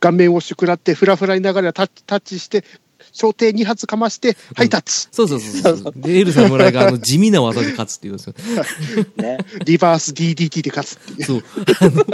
[0.00, 2.64] 顔面をしくらって、フラフラにながらタッチタッチして、
[3.16, 5.08] 小艇2発かまして、はい、タッチ。
[5.10, 5.92] そうそうそうそう。
[5.96, 8.34] で、エル侍があの地味な技で勝つっていうんですよ。
[9.16, 9.38] ね。
[9.64, 11.24] リバース DDT で勝つっていう。
[11.24, 11.42] そう。
[11.80, 12.04] あの、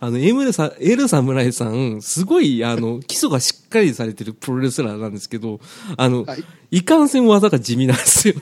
[0.00, 5.60] あの、エムルさ、エル侍さん、すごい、あの、基礎がしっかりされてるプロレスラーなんですけど、
[5.98, 8.40] あの、はいいかんせん技が地味なんですよね。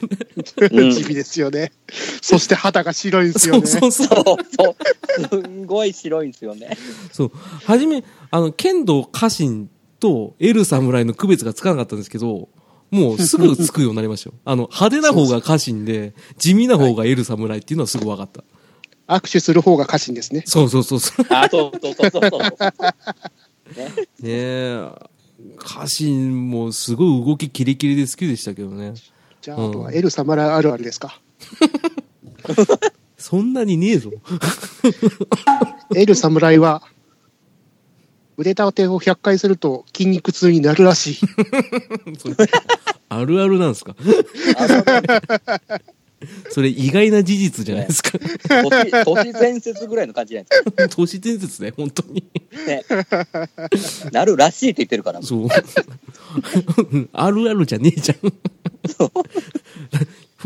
[0.71, 1.73] うん地味ですよね。
[2.21, 3.67] そして肌が白いんですそうよね。
[3.67, 4.07] そうそう。
[4.07, 4.75] そうそ
[5.19, 5.41] う。
[5.43, 6.77] すんごい白いんですよね。
[7.11, 7.31] そう。
[7.65, 9.69] はじめ、あの、剣道家臣
[10.01, 12.49] とエル侍の区別がつかなかったんですけど、
[12.89, 14.35] もうすぐつくようになりましたよ。
[14.43, 18.43] あの、派手な方が家臣で、地味な方がエル侍っていうのはすぐ分かった。
[19.07, 20.43] 握手する方が家臣ですね。
[20.45, 21.25] そうそうそうそう。
[21.29, 22.39] あ、そうそうそうそうそう。
[23.77, 23.91] ね。
[23.95, 24.89] ねえ、
[25.57, 28.93] 家臣もすごい動きキレキレで好きでしたけどね。
[29.41, 31.19] じゃあ、うんあとはエル侍あるあるですか？
[33.17, 34.11] そんなにねえぞ。
[35.95, 36.81] エル侍は、
[38.41, 41.19] 腕立てを100回すると筋肉痛になるらしい。
[43.09, 43.95] あるあるなんですか？
[46.51, 48.11] それ意外な事実じゃないですか？
[48.61, 52.21] 都市、都市伝説ぐらいの感じじゃないです都市伝説ね、本当に。
[52.21, 52.27] か。
[52.67, 52.83] ね。
[54.11, 55.21] なるらしいって言ってるから。
[55.23, 55.47] そう。
[57.13, 58.17] あるあるじゃねえじゃん。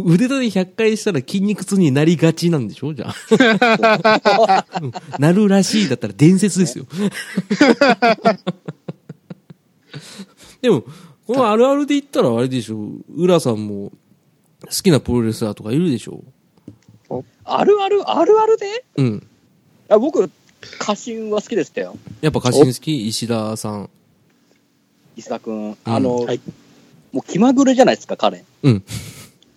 [0.03, 2.93] 腕立て100回したら筋肉痛になりがちなんでしょ？
[2.93, 4.65] じゃあ。
[4.81, 6.86] うんなるらしいだったら伝説ですよ。
[10.62, 10.84] でも、
[11.27, 12.89] このあるあるで言ったらあれでしょ？
[13.15, 13.91] 浦さんも
[14.62, 16.23] 好きなプロレスラーとかいるでしょ？
[17.43, 18.65] あるある、あるあるで？
[18.97, 19.27] いうん。
[19.88, 20.29] や僕、
[20.79, 21.95] 家臣は好きでしたよ。
[22.21, 23.08] やっぱ家臣好き？
[23.08, 23.89] 石田さん。
[25.15, 25.77] 石田君。
[25.86, 26.41] あの、はい
[27.13, 28.43] もう気まぐれじゃないですか、彼。
[28.63, 28.84] うん。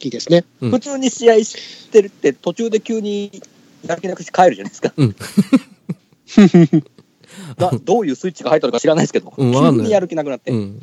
[0.06, 0.44] いいですね。
[0.61, 3.42] うん普通に試合してるって、途中で急に
[3.87, 4.92] やる気なくして帰るじゃないですか。
[4.96, 5.16] うん
[7.56, 10.80] などういうスイッチが入ったのか知らないですけど、うん急にやる気なくなって、うん。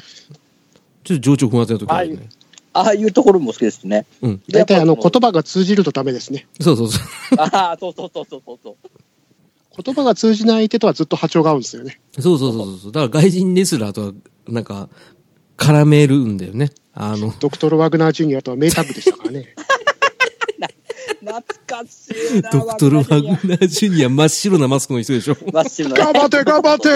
[1.04, 2.30] ちょっと情緒不安定な時あるよね。
[2.74, 4.06] ああいうところも好きですしね。
[4.22, 4.42] うん。
[4.50, 6.48] 大体言葉が通じるとダメですね。
[6.60, 7.04] そうそうそう。
[7.40, 8.76] ああ、そうそうそうそうそうそう。
[9.84, 12.00] 言葉が通じない相手とはずっと波長が合うんですよね。
[12.20, 12.92] そうそうそうそう。
[12.92, 14.14] だから外人レスラーとは、
[14.48, 14.90] なんか、
[15.58, 16.72] 絡めるんだよね。
[16.94, 19.56] あの、ドクトル・ワグナー・ジュニアとは名タッグでしたからね。
[21.22, 22.52] 懐かしいな。
[22.52, 23.58] ドクトル・ワグナー。
[23.60, 25.36] ージュニア真っ白なマスクの人でしょ。
[25.52, 26.02] 真っ白なね。
[26.04, 26.90] 頑張って頑張って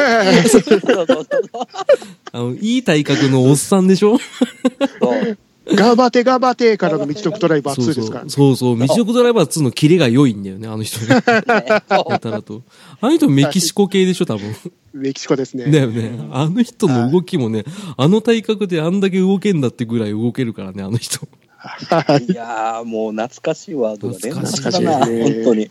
[2.31, 4.19] あの、いい体格のおっさんでしょ？
[5.01, 5.37] そう。
[5.75, 7.95] 頑張って頑張ってからの道のくドライバー2そうそう。
[7.95, 8.29] ですからね。
[8.29, 8.77] そうそう。
[8.77, 11.07] 道のくドライバー2のキレが良いんだよね、あの人ね。
[11.25, 11.81] や
[12.19, 12.63] たらと。
[13.01, 14.55] あの人メキシコ系でしょ、多分。
[14.93, 15.69] メキシコですね。
[15.69, 16.11] だよね。
[16.31, 17.65] あの人の動きもね、
[17.97, 21.27] あの体格であんだけ動けんだってぐらい動けるからね、あの人。
[21.59, 25.69] はいいやー、もう懐かしいワードが連懐かしいね本当に。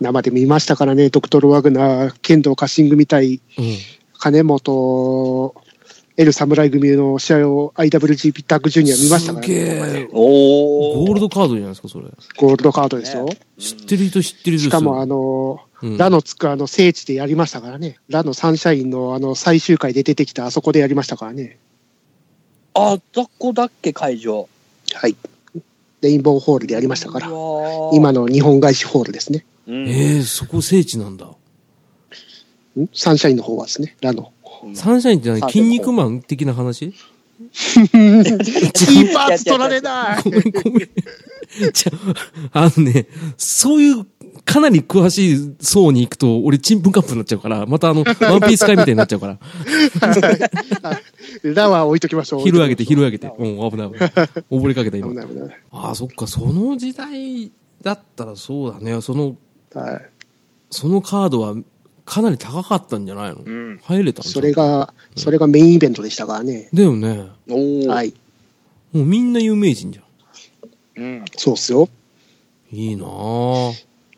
[0.00, 3.76] 生で見ましたからね、ドクトル・ワグナー、剣道家臣組対うん。
[4.18, 5.54] 金本、
[6.16, 10.00] エル侍組の試合を IWGP タッグジュニア見ましたからすげね。
[10.00, 10.08] え。
[10.12, 11.06] おー。
[11.06, 12.06] ゴールドカードじゃないですか、それ。
[12.36, 13.24] ゴールドカードですよ。
[13.24, 17.96] ね知ってる人知ってる人しかもあの、うんラのつくあの聖地でやりましたからね。
[18.08, 21.58] ラのサンシャインのあの最終回で出てきたあそこでやりましたからね。
[22.74, 24.46] あ、そこだっけ、会場。
[24.92, 25.16] はい。
[26.02, 27.28] レインボーホールでやりましたから
[27.92, 29.44] 今の日本外資ホールですね。
[29.66, 31.26] うんええそこ聖地なんだ。
[31.26, 31.36] ん？
[32.92, 34.32] サンシャインの方はですね、ラの。
[34.74, 35.40] サンシャインって何？
[35.50, 36.92] 筋肉マン的な話？
[37.50, 40.88] キーパーツ取られないごめんごめん。
[41.72, 41.92] じゃ
[42.52, 44.06] あ、あのね、そういう、
[44.44, 49.38] かなり詳しい層に行くと、俺、チンプンカップになっちゃうから、またあの、ワンピース会みたいになっちゃうから、
[51.54, 52.42] ラは置いときましょう。
[52.42, 53.32] 拾い上げて、拾い上げて。
[53.38, 54.10] うん、危ない危ない。
[54.50, 55.08] 溺れかけた、今。
[55.10, 55.56] 危ない危ない。
[55.72, 57.50] ああ、そっか、その時代
[57.82, 59.00] だったらそうだね。
[59.00, 59.36] その、
[59.74, 60.02] はい。
[60.70, 61.54] そのカードは、
[62.04, 63.42] かなり高かったんじゃないの？
[63.44, 63.80] うん。
[63.82, 66.68] 入れたそれが、それがメインイベントでしたからね。
[66.72, 67.28] だよね。
[67.48, 67.86] おー。。
[67.88, 68.14] はいい。
[68.92, 70.02] もうみんな有名人じゃ
[71.00, 71.02] ん。
[71.02, 71.24] うん。
[71.36, 71.88] そうっすよ。
[72.72, 73.72] いいなぁ。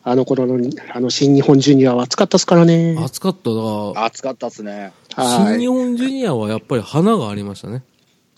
[0.05, 0.59] あの頃の、
[0.93, 2.97] あの、新日本ジュニアは熱かったっすからね。
[2.99, 4.05] 暑かっただ。
[4.05, 4.91] 熱かったっすね。
[5.15, 5.67] 新日はい。
[5.67, 7.83] 本ジュニアはやっぱり花がありましたね。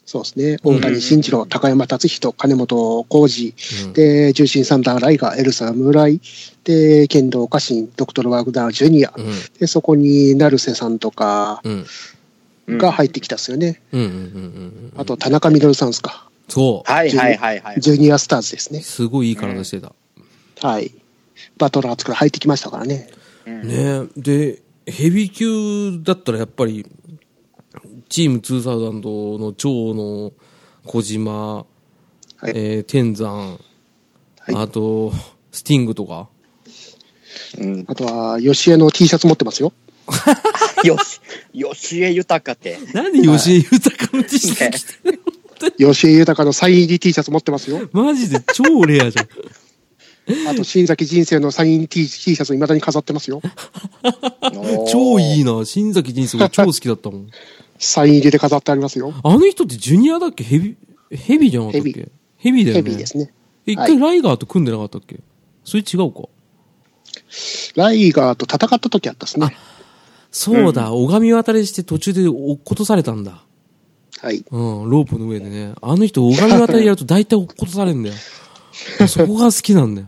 [0.06, 0.58] そうですね。
[0.64, 6.22] 大谷慎次郎、高山達人、金本浩二、うんで、重心サンダーライガー、エルサ侍、
[6.64, 9.26] で、剣道家臣、ドクトル・ワグナー・ジュニア、うん。
[9.60, 11.86] で、そこに成瀬さんとかうん。
[12.78, 13.82] が入ってきたっすよね。
[13.92, 14.94] うんうんうんうんうん。
[14.96, 16.28] あと、田中みどるさんですか。
[16.50, 16.92] そう。
[16.92, 17.82] はいはいはいはい。
[17.82, 18.82] ジュニアスターズですね。
[18.82, 19.94] すごいいい体してた。
[20.62, 20.92] はい。
[21.58, 23.10] バトラーズから入ってきましたからね。
[23.48, 26.86] うんねで、ヘビー級だったらやっぱり、
[28.16, 30.32] チーム2000の長野、
[30.86, 31.64] 小島、は
[32.44, 33.60] いえー天山、
[34.40, 35.12] はいあと、
[35.52, 36.30] スティングとか？
[37.58, 37.84] うん。
[37.90, 39.74] あとは、吉江の T シャツ持ってますよ。
[40.86, 41.20] よし。
[41.54, 42.80] 吉江豊って。
[42.94, 47.82] なんで吉江豊の T シャツ着てる吉江豊のサイン入り T シャツ持ってますよ。
[47.92, 48.40] マジで？
[48.54, 49.28] 超レアじゃん。
[50.48, 53.42] あと、新崎人生のサイン T, T シャツ未だに飾ってますよ。
[54.90, 55.58] 超いいな。
[55.60, 55.66] な。
[55.66, 57.30] 新崎人生が超好きだったもん。
[57.86, 59.14] サイン入りで飾ってありますよ。
[59.24, 60.44] あの人ってジュニアだっけ？
[60.44, 60.76] ヘビ、
[61.12, 62.84] ヘビじゃなかったっヘけヘビだよね。
[62.84, 63.34] ヘビーですね。
[63.66, 65.20] 一はい回ライガーと組んでなかったっけ？
[65.64, 66.28] それ違うか。
[67.76, 69.56] ライガーと戦った時あったですね。
[70.32, 73.44] そうだ、拝み渡りして途中で落っことされたんだ。
[74.22, 74.44] はい。
[74.52, 75.74] うん、ロープの上でね。
[75.82, 78.16] あの人拝み渡りやると大体落っことされるんだよ。
[79.08, 80.08] そこが好きなんだよ。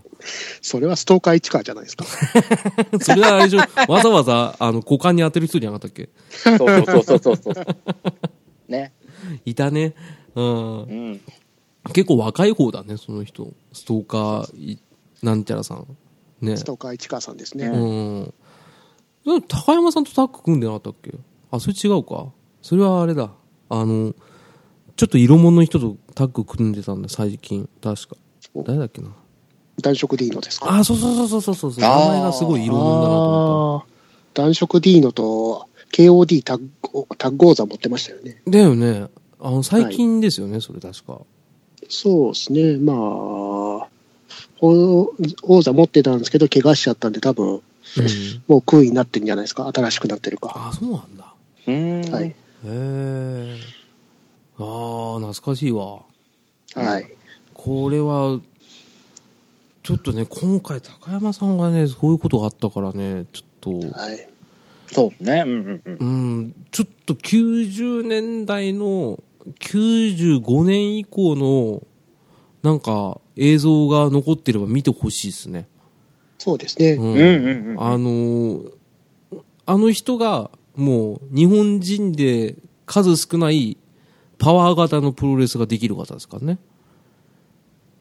[0.62, 2.06] それはストーカー市川じゃないですか。
[3.02, 6.10] それはあれでしょ、わざわざ、あの、股間に当てる人じゃなかったっけ？
[6.30, 7.66] そうそうそうそうそうそう。
[8.68, 8.94] ね。
[9.46, 9.94] いたね。
[10.36, 10.86] うんう。
[11.14, 11.22] ん。
[11.94, 13.52] 結構若い方だね、その人。
[13.74, 14.80] ストーカーい、
[15.24, 15.88] なんちゃらさん。
[16.42, 16.64] ねス。
[16.66, 17.68] トーカー市川さんですうね。
[17.68, 18.24] ん。
[19.26, 21.12] でも高山さんとタッグ組んでなかったっけ？
[21.52, 22.28] あ、それ違うか。
[22.62, 23.32] それはあれだ。
[23.70, 24.14] あの、
[24.96, 27.70] ちょっと色物の人とタッグ組んでたんだ、最近。
[27.82, 28.16] 確か。
[28.66, 29.10] 誰だっけな？
[29.82, 30.74] 男色 D のですか？
[30.76, 31.82] あ、そうそうそうそうそうそう。
[31.82, 33.84] 名前がすごい色物だなと思
[34.34, 36.68] 男色 D のと KOD タッグ
[37.18, 38.42] タッグ王座持ってましたよね。
[38.46, 38.52] た。
[38.52, 39.08] だよね。
[39.40, 41.22] あの、最近ですよね、それ確か。
[41.90, 42.78] そうですね。
[42.78, 42.98] まあ、
[44.60, 45.14] 王
[45.44, 47.62] 王座持ってたんですけど、怪我しちゃったんで、多分うん。
[48.48, 49.72] もう空位になってるんじゃないですか？
[49.74, 50.52] 新しくなってるか。
[50.56, 51.34] あ、そうなんだ。
[51.68, 52.12] うん。
[52.12, 52.26] はい。
[52.26, 52.36] へ
[52.66, 53.58] え。
[54.60, 56.00] ああ、懐かしいわ。
[56.76, 57.08] はい。
[57.54, 58.40] これは、
[59.88, 64.28] ちょっとね、今回高山さんがね、そういうことがあったからね、ちょっと、はい。
[64.88, 65.44] そうね。
[65.46, 65.98] うんうんうん。
[65.98, 69.24] うん、ちょっと90年代の、
[69.62, 71.88] 95年以降の、
[72.64, 75.70] なんか、映像が残ってれば見てほしいですね。
[76.38, 76.96] そうですね。
[76.96, 77.82] うんうんうんうん。
[77.82, 78.72] あのー
[79.66, 83.78] あの人が、もう、日本人で数少ない
[84.38, 86.60] パワー型のプロレスができる方ですからね。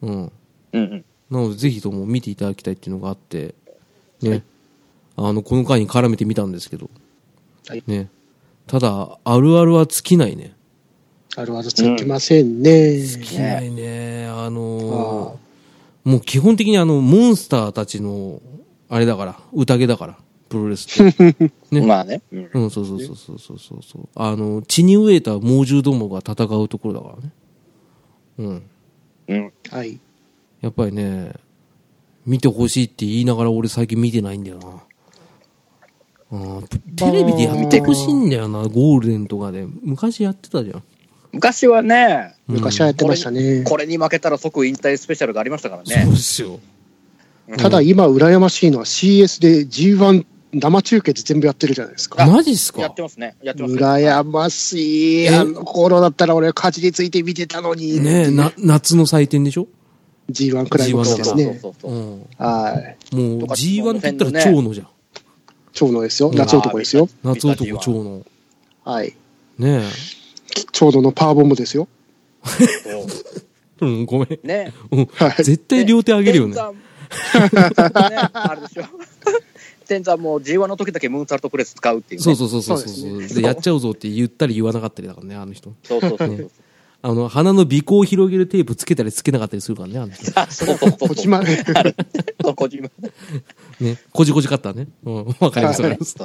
[0.01, 0.11] うん。
[0.11, 0.31] うん
[0.73, 1.05] うん。
[1.29, 3.55] なので、ぜひとも見ていただきたいっていうのがあって、
[4.21, 4.43] ね。
[5.15, 6.89] あの、この回に絡めてみたんですけど。
[7.67, 8.09] はいね。
[8.67, 10.53] ただ、あるあるは尽きないね。
[11.35, 12.97] あるあるついてませんね。
[12.99, 14.27] 尽きないね。
[14.27, 15.47] あのーあ
[16.07, 18.41] もう基本的にあの、モンスターたちの、
[18.87, 21.51] あれだから、宴だから、プロレスって。
[21.69, 22.21] ねまあね。
[22.31, 24.07] うんうん、そうそうそうそうそうそうそう。
[24.15, 27.31] あの、血に飢えた猛獣どもが戦うところだからね。
[28.37, 28.63] うん。
[29.27, 29.53] うん。
[29.69, 29.99] はい。
[30.61, 31.33] やっぱりね、
[32.25, 34.67] 見てほしいって言いながら俺最近見てないんだよな。
[36.29, 39.65] うん、テレビでやってほしいんだよな、ゴールデンとかで。
[39.81, 40.83] 昔やってたじゃん。
[41.31, 43.63] 昔はね、昔はやってましたね。
[43.63, 46.11] これに負けたら即引退スペシャルがありましたからそうね。
[46.11, 46.59] ですよ。
[47.57, 52.25] ただ今、羨ましいのは CS で G1 生中継で全部やってるじゃないですか。
[52.25, 52.81] マジっすか？
[52.81, 53.35] やってますね。
[53.43, 53.81] やってますね。
[53.81, 55.25] 羨ましい。
[55.25, 55.35] え？
[55.35, 58.01] あの頃だったら俺、勝ちについて見てたのに。
[58.01, 59.67] ねえ、な、夏の祭典でしょ？
[60.31, 62.97] G1 くらいの G1 ですそうそうね。
[63.11, 64.87] もうとか G1 って言ったら長野じゃん。
[65.73, 66.29] 長野ですよ。
[66.29, 67.09] うん夏男ですよ。
[67.23, 68.25] 夏男長野。
[68.83, 69.15] はい。
[69.57, 69.83] ね
[70.71, 71.87] 長野のパワーボムですよ。
[73.79, 74.39] そ うん、ごめん。
[74.43, 74.73] ね。
[75.37, 76.55] 絶対両手あげるよね。
[76.55, 78.83] 天山ね、あれでしょ。
[79.87, 82.23] 天山も G1 の時だけムーンサルトプレス使うっていうね。
[82.23, 85.73] そうそうそうそうそうそうでやっちゃうぞって言ったり言わなかったりだからね、あの人。
[85.83, 86.47] そうそうそうね
[87.01, 90.31] あの、鼻の鼻孔を広げるテープつけたりつけなかったりするからね、あの人。
[90.39, 91.09] あそうそうそう。
[91.09, 91.51] 小島、そ
[92.49, 92.89] う小島。
[93.79, 93.97] ね。
[94.11, 94.87] こじこじカッターね。
[95.03, 96.15] うん、わかります、わかります。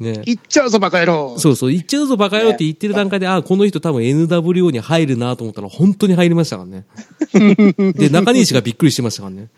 [0.00, 0.22] そね。
[0.24, 1.38] 行っちゃうぞ、バカ野郎。
[1.38, 6.84] そうそう、言っちゃうぞバカ野郎って言ってる段階で、あ、この人多分 NWO に入るなと思ったら本当に入りましたからね。
[7.92, 9.48] で、中西がびっくりしてましたからね。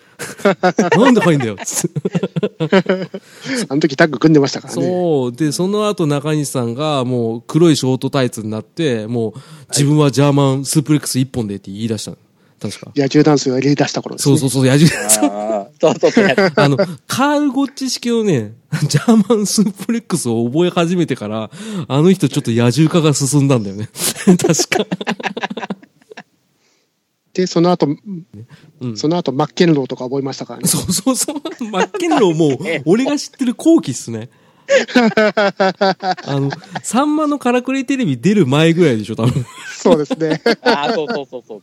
[0.98, 2.00] なんで入んだよ、つって
[3.68, 4.82] あの時タッグ組んでましたからね。
[4.82, 5.32] そう。
[5.32, 12.16] で、その後中西さんがもう黒いショートタイツになって、もう自分はジャーマンスープレックス一本でって言い出したの。
[12.62, 12.92] 確か。
[12.94, 14.38] 野獣ダンスをやり出した頃ですね。
[14.38, 14.88] そうそうそう、野獣。
[15.28, 15.51] う。
[15.51, 15.51] ああ、
[15.82, 16.26] そうそうそう。
[16.54, 16.76] あの、
[17.08, 18.52] カール・ゴッチ式のね、
[18.86, 21.50] ジャーマンスープレックスを覚え始めてから、
[21.88, 23.88] あの人ちょっと野獣化が進んだんだよね。
[24.38, 24.86] 確か。
[27.34, 27.88] で、その後、
[28.80, 30.68] うんその後、マッケンローとか覚えましたからね。
[30.68, 31.36] そうそうそう。
[31.70, 34.28] マッケンローもう、俺が知ってる後期っすね。
[36.26, 36.50] あの、
[36.82, 39.44] サンマのからくりテレビ出る前ぐらいでしょ、多分。
[39.76, 40.40] そうですね。
[40.62, 41.62] ああ、そうそうそうそう。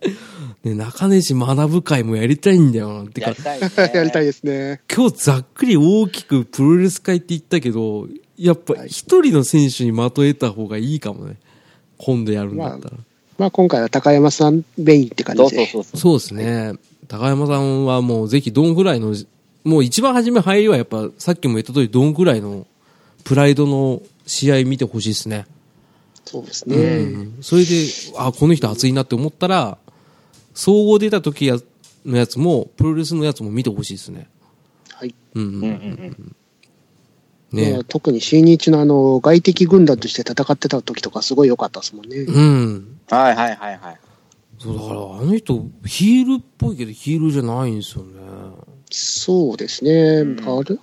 [0.64, 3.10] ね、中西学ぶ会もやりたいんだよな。
[3.10, 3.70] てかやり、たいね。
[3.94, 4.80] やりたいですね。
[4.92, 11.36] 今日ざっくり大きくプロレス会って言ったけど、やっぱ一人の選手にまとえた方がいいかもね。
[11.98, 12.96] 今度やるんだったら。
[13.38, 15.48] まあ今回は高山さんメインって感じで。
[15.48, 16.00] そうそうそうそう。
[16.00, 16.74] そうですね。
[17.08, 19.14] 高山さんはもうぜひドンぐらいの、
[19.64, 22.66] もう一番初め入りはやっぱさっきも言った通りドンぐらいの
[23.24, 25.46] プライドの試合見てほしいですね。
[26.24, 26.76] そうですうね。
[27.04, 27.38] ん。
[27.40, 27.86] それで、
[28.16, 29.78] あ、この人熱いなって思ったら、
[30.58, 31.56] 総合出た時や
[32.04, 34.28] のやつも、プロレスのやつも見てほしいですね。
[34.90, 35.14] はい。
[35.34, 35.54] うんうん。
[35.54, 36.36] うんうん
[37.52, 37.56] うん。
[37.56, 42.16] ね特に新日のあの、外敵軍団として戦ってた時とかすごい良かったですもんね。
[42.16, 42.98] うん。
[43.08, 43.98] はいはいはいはい。
[44.58, 48.10] そう、だから、あの人、ヒールっぽいけど、ヒールじゃないんですよね。
[48.90, 50.24] そうですね。
[50.24, 50.76] んあれ？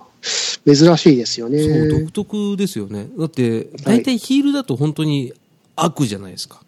[0.74, 1.62] 珍しいですよね。
[1.62, 3.08] そう、独特ですよね。
[3.18, 5.34] だって、大体ヒールだと本当に
[5.76, 6.62] 悪じゃないですか。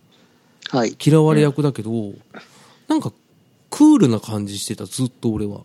[0.68, 0.94] はい。
[1.02, 2.12] 嫌われ役だけど、
[2.89, 3.12] なんか
[3.70, 5.61] クールな感じしてた、ずっと俺は。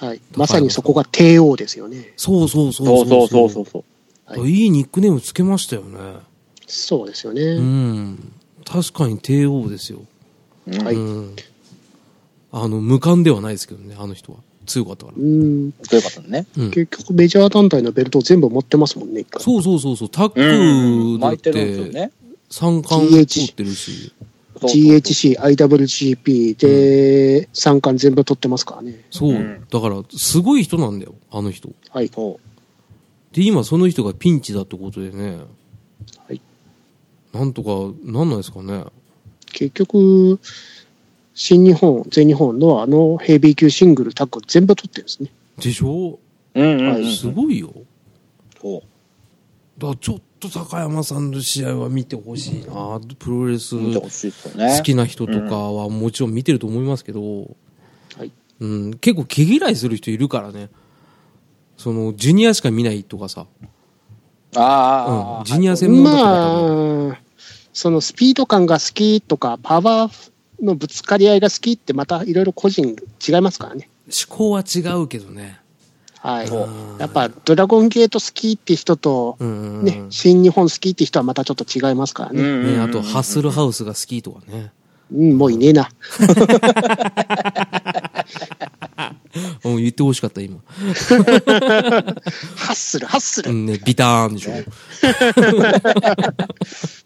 [0.00, 0.20] はい。
[0.36, 2.12] まさにそこが帝王ですよね。
[2.16, 3.06] そうそうそうそう。
[3.06, 3.84] そうそうそうそ
[4.28, 4.50] う、はい。
[4.50, 5.98] いいニックネームつけましたよね。
[6.66, 7.42] そうですよね。
[7.42, 8.32] うん。
[8.64, 10.00] 確かに帝王ですよ。
[10.66, 10.94] はい。
[10.94, 11.36] うん
[12.54, 14.38] あの、無冠ではないですけどね、あの人は。
[14.66, 15.18] 強かったから。
[15.18, 15.72] うん。
[15.82, 16.46] 強かったね。
[16.54, 20.08] 結局、メジャー団体のベルトを全部持ってますもんね、そうそうそうそう。
[20.10, 22.10] タックだって、
[22.50, 24.12] 三冠持ってるし。
[24.68, 29.04] GHC、IWGP で3冠全部取ってますからね。
[29.10, 29.30] そう。
[29.30, 31.70] うんだから、すごい人なんだよ、あの人。
[31.90, 32.08] はい。
[32.08, 35.38] で、今その人がピンチだってことでね。
[36.26, 36.40] はい。
[37.32, 38.84] なんとか、なんなんですかね。
[39.52, 40.38] 結局、
[41.34, 45.30] 新日本、全日本のあのヘビー級シングルタッグ全部取ってるんですね。
[45.58, 46.18] でしょ？
[46.54, 46.92] うんうんうん。
[46.92, 47.72] はいすごいよ。
[48.60, 48.82] そう。
[49.80, 53.00] だからちょっと高山さんの試合は見てほしいな。
[53.18, 54.82] プロレス好。
[54.82, 57.56] きな人とかはもちろん見てると思いますけど、
[58.16, 58.32] はい。
[58.60, 60.68] うん、結構毛嫌いする人いるからね。
[61.76, 63.46] その、ジュニアしか見ないとかさ。
[64.54, 67.18] ああああ、うんジュニア専門だとかまあ、
[67.72, 73.88] そのスピード感が好きとか、パワーのぶつかり合いが好きってまたいろいろ個人違いますからね。
[74.06, 75.61] 思考は違うけどね。
[76.22, 77.00] はい。
[77.00, 82.76] やっぱドラゴンゲート好きって人と、ね、新日本好きって人はまたちょっと違いますからね。
[82.76, 84.70] ね、あと、ハッスルハウスが好きとかね。
[85.12, 85.88] うん、もういねえな。
[89.64, 90.58] うん、言ってほしかった、今。
[90.68, 90.74] ハ
[92.70, 94.52] ッスル、ハッスル、うんね、ビターンでしょ。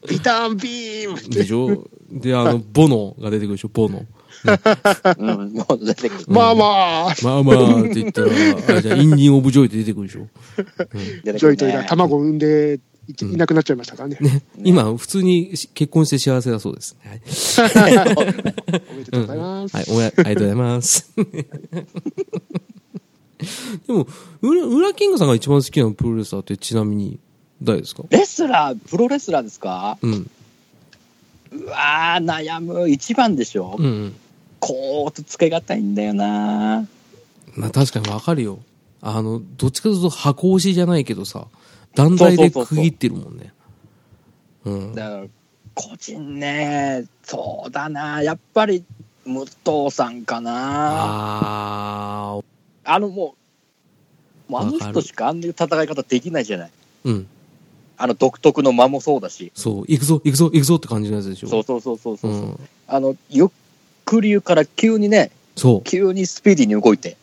[0.09, 4.05] ビターンビームでしょで、あの、ボノが出てくるでしょ、ボノ。
[5.19, 6.25] うん、もう出てくる。
[6.29, 6.65] まあま
[7.11, 10.29] あ、まあまあって言ったら、あれじゃあインディン・オブ・ジョイって出てくるでしょ。
[11.25, 14.19] 出てジョイトイくるねが卵を産んでいいなくなっちゃいましたからね。
[14.21, 16.97] ね、今、普通に結婚して幸せだそうです。
[17.05, 17.21] はい。
[18.17, 19.77] おめでとうございます。
[19.77, 21.13] はい、おや、ありがとうございます。
[23.87, 24.09] でも、
[24.43, 27.21] 裏、裏キングさんが一番好きなプロレスラーってちなみに、
[27.63, 28.03] 誰ですか？
[28.11, 29.99] レスラー、プロレスラーですか？
[30.03, 30.31] うん。
[31.53, 32.91] うわー、悩む。
[32.91, 34.15] 一番でしょ、うんうん。
[34.61, 36.87] コートつけがたいんだよな
[37.55, 38.59] まあ確かにわかるよ。
[39.01, 41.47] あの、どっちかというと箱押しじゃないけどさ、
[41.95, 43.53] 団体で区切ってるもんね。
[44.65, 44.95] うん。
[44.95, 45.25] だから、
[45.75, 48.85] 個人ね、そうだなやっぱり、
[49.25, 52.45] 武藤さんかなあー、
[52.85, 53.35] あのも
[54.49, 56.71] う、もうあの人しかあんな戦い方できないじゃない。
[57.05, 57.27] うん。
[57.99, 59.51] あの独特の間もそうだし。
[59.55, 61.49] そう、行くぞ、行くぞ、行くぞって感じのやつでしょ。
[61.49, 62.31] そうそうそうそうそう。
[62.31, 62.69] うん。
[62.87, 63.49] あの、ゆっ
[64.07, 65.83] くり言うから急にね、そう。
[65.83, 67.19] 急にスピーディーに動いて、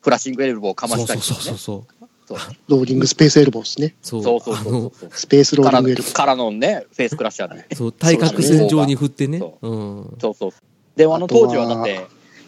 [0.00, 1.94] フラッシングエルボーをかまそうしたりとかねそうそうそう。
[2.28, 2.38] そう
[2.68, 3.94] ローリングスペースエルボーですね。
[4.02, 5.10] そうそうそうそう。
[5.10, 6.12] スペースローからリングエルボー。
[6.14, 7.66] からのね、フェイスクラッシャーね。
[7.74, 9.38] そう、対角線上に振ってね。
[9.38, 10.16] そううん。
[10.20, 10.52] そうそう。
[10.94, 12.06] でもあの当時はだって、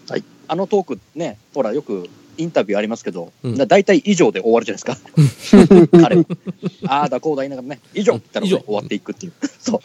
[0.08, 5.96] はいあのトークね、ほらよくインタビューありますけど、うんだ大体以上で終わるじゃないですか。
[6.02, 6.16] 彼。
[6.86, 9.32] ああだこうだ言いながらね、以上って言ったら、ね、以上終わっていくっていう。
[9.60, 9.80] そう。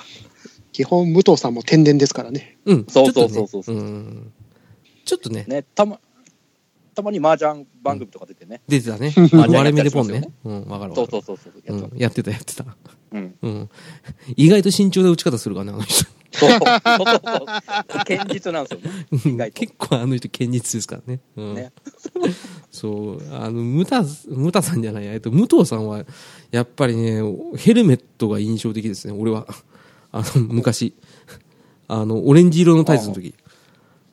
[0.76, 2.58] 基本、武藤さんも天然ですからね。
[2.66, 2.86] うん。
[2.90, 4.34] そうそうそうそううん。
[5.06, 6.02] ちょっとね、ね、たま、
[6.94, 8.60] たまに麻雀番組とか出てね。
[8.68, 9.14] 出てたね。
[9.16, 10.28] うん割れ目でポンね。
[10.44, 11.08] うん、わかるわかる。
[11.12, 11.64] そうそうそうそう。
[11.66, 12.66] やっうん、やってた、やってた。
[12.66, 12.76] た
[13.14, 13.36] うん。
[13.42, 13.70] うん。
[14.36, 16.04] 意外と慎重な打ち方するからね、あの人。
[16.34, 17.46] そうそうそうそう。
[18.00, 18.78] 堅実なんで
[19.16, 19.52] すよね。
[19.52, 21.22] 結構あの人堅実ですからね。
[21.38, 21.56] うん。
[21.56, 21.72] ね
[22.70, 23.34] そう。
[23.34, 26.04] あの、ムタ、ムタさんじゃないや、えっと、武藤さんは、
[26.52, 27.22] やっぱりね、
[27.56, 29.48] ヘルメットが印象的ですね、俺は。
[30.16, 30.94] あの、昔。
[31.88, 33.36] あの、オレンジ色のタイツの時。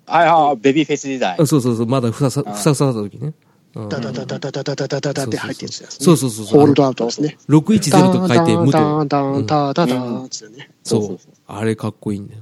[0.05, 1.36] はいはい、ベビーフェイス時代。
[1.38, 3.32] あそうそうそう、まだふささ、あふさふさだった時ね。
[3.74, 6.05] うんダダダダダダダダダダダって入ってるやつですね。
[6.05, 6.59] そうそうそうそう。
[6.59, 7.38] ホールドアウトですね。
[7.48, 8.72] 610と書いて、武藤。
[8.72, 10.70] ダンダンうんダダダンつってね。
[10.82, 12.40] そうあれかっこいいんだよ。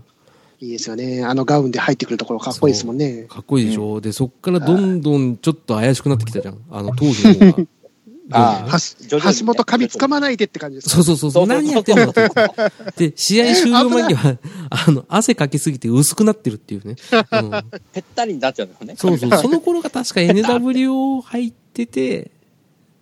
[0.61, 1.23] いいですよね。
[1.25, 3.27] あのガウンで入ってくるところかっこいいですもんね。
[3.29, 6.59] かっこいいでしょ、で、そっからどんどんちょっと怪しくなってきたじゃん。
[6.71, 7.69] あの、当時の方が。
[8.31, 10.91] 橋本髪つかまないでって感じです。
[10.91, 11.47] そうそうそうそう。
[11.47, 13.11] そうそうそう何やってんのって。
[13.11, 14.39] で、 試合終了間際、
[14.71, 16.97] あの、汗かきすぎて薄くなってるっていうね。
[17.33, 17.51] うん、
[17.93, 18.95] ぺったりになっちゃうんだよね。
[18.97, 19.31] そうそう。
[19.31, 22.31] その頃が確か NWO 入ってて、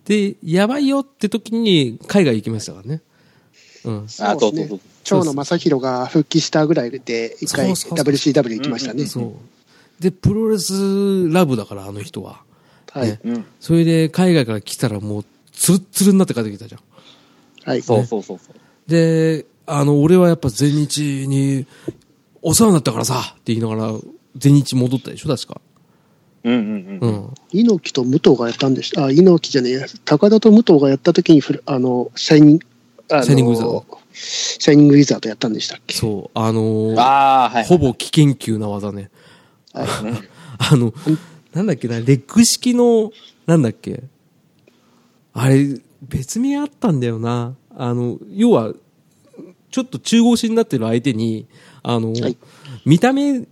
[0.05, 3.01] で、やばいよって時に海外行きましたからね。
[3.85, 4.05] うん。
[4.05, 4.79] あ、そうそうそう。
[5.03, 9.05] 長野正宏が復帰したぐらいで、一回そうそうそう WCW 行きましたね。
[9.05, 10.03] そう。
[10.03, 12.41] で、プロレスラブだから、あの人は。
[12.91, 13.19] はいね。
[13.23, 13.45] うん。
[13.59, 16.81] それで、海外から来たらもう、ツルッツルになって帰ってきたじゃん。
[17.69, 17.81] はい。
[17.81, 18.89] そうそうそうそう。
[18.89, 21.65] で、あの、俺はやっぱ全日に、
[22.41, 23.93] お世話になったからさって言いながら、
[24.37, 25.61] 全日戻ったでしょ、確か。
[26.45, 27.15] うんうんううん。
[27.25, 27.33] ん。
[27.51, 29.05] 猪木と武藤がやったんでした。
[29.05, 29.85] あ、猪木じゃねえや。
[30.05, 32.65] 高田と武藤がやった時にフル、あの、シャイニング、
[33.11, 35.95] あのシャイニングウィザードシャイニングウィザードやったんでしたっけ？
[35.95, 36.39] そう。
[36.39, 37.65] あのーああ、はい。
[37.65, 39.09] ほぼ危険級な技ね。
[39.73, 39.87] はい。
[40.71, 40.93] あの、
[41.53, 43.11] なんだっけな、レッグ式の、
[43.45, 44.03] なんだっけ。
[45.33, 47.55] あれ、別名あったんだよな。
[47.75, 48.73] あの、要は、
[49.71, 51.47] ちょっと中腰になってる相手に、
[51.83, 52.37] あの、はい
[52.85, 53.45] 見た目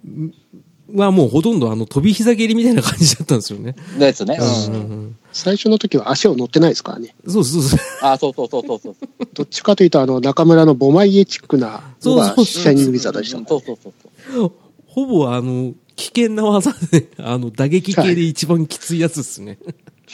[0.96, 3.76] はもうほとんどあの飛び膝蹴りみたいな感じだったんですよね。
[4.00, 4.38] ですね。
[4.40, 4.82] ううん。
[5.10, 7.14] ん最初の時は足を乗ってないですからね。
[7.28, 7.80] そうそうそう。
[8.02, 8.96] あ、そうそうそうそうそう。
[9.34, 13.50] どっちかというと、あの、中村のボマイエチックなのがそうそうシャイニングウィザでしたうんもん。
[13.50, 13.94] そうそうそう
[14.34, 14.52] そう。
[14.88, 19.58] ほぼあの、危険な技で、 あの、打撃系で一番きついやつですね。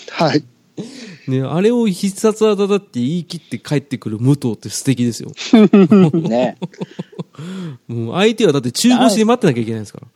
[0.10, 0.44] はい。
[1.28, 5.32] ね、あれを必殺技だって言い切って帰ってくる武藤って素敵ですよ。
[6.14, 6.58] ね。
[7.88, 10.08] もう相手はだって中腰で待ってなきゃいけないですから。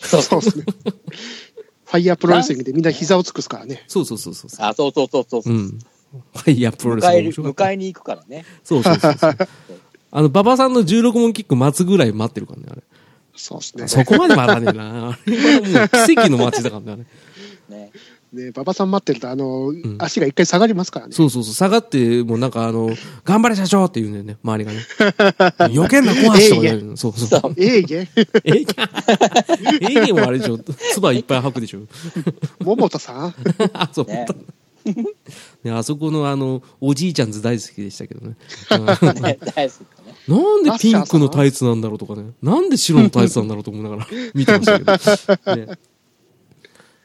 [0.00, 0.64] そうそうですね。
[0.64, 3.84] ファイヤープロレスリングでみんな膝を尽くすからね。
[3.88, 4.50] そうそうそうそう。
[4.58, 5.52] あ、そうそうそうそうう。
[5.52, 5.78] ん。
[6.34, 7.64] はい、いや、プロレスも迎える、面白かった。
[7.64, 8.44] 迎えに行くからね。
[8.64, 9.36] そうそうそうそう。
[10.12, 12.82] あの、馬場さんの16問キック待つぐらい待ってるからね、あれ。
[13.36, 13.88] そうですね。
[13.88, 15.10] そこまで待たねえな。
[15.10, 17.06] あれはもう奇跡の待ちだからね。
[17.68, 17.90] ね。
[18.32, 21.12] ね、馬場さん待ってると、あの、ん足が一回下がりますからね。
[21.12, 21.54] そうそうそう。
[21.54, 22.90] 下がって、もうなんかあの、
[23.24, 24.78] 頑張れ社長って言うんだよね、周りがね。
[25.72, 27.40] 余計な壊しとか言うのそうそう。
[27.40, 27.54] そう。
[27.56, 28.08] ええげん。
[28.44, 28.88] えいげん。
[29.80, 30.58] えいげんはあれでしょ。
[30.58, 31.82] 唾いっぱい吐くでしょ。
[32.60, 33.34] 桃田さん？
[33.72, 34.06] あ、そう。
[34.06, 34.26] ね
[35.64, 38.36] ね、あそこのあの、おじいちゃんズ大好きでしたけどね。
[38.70, 38.76] う
[39.18, 39.95] んね大好き。
[40.28, 42.32] なんでピンクのタイツなんだろうとかね。
[42.42, 45.56] なんで白のタイツなんだろうと思いながら 見てましたけど。
[45.56, 45.78] ね。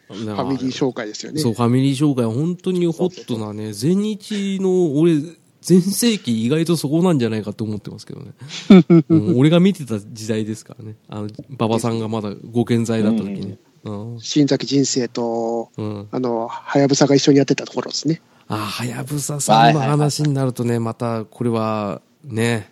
[0.07, 1.39] フ ファミリー紹介ですよね。
[1.39, 5.21] そう、ファミリー紹介は本当にホットなね、全日の俺、
[5.61, 8.31] 全盛期意外とそこなんじゃないかと思ってますけどね。
[9.09, 10.95] うん俺が見てた時代ですからね。
[11.07, 13.57] あの、馬場さんがまだご健在だった時ね。
[13.83, 14.19] うん。
[14.19, 16.07] 新崎人生と、うん。
[16.11, 18.21] あの、はやぶさが一緒にやってたところですね。
[18.47, 22.71] あ、はやぶささんの話になるとね、また、これは、ね、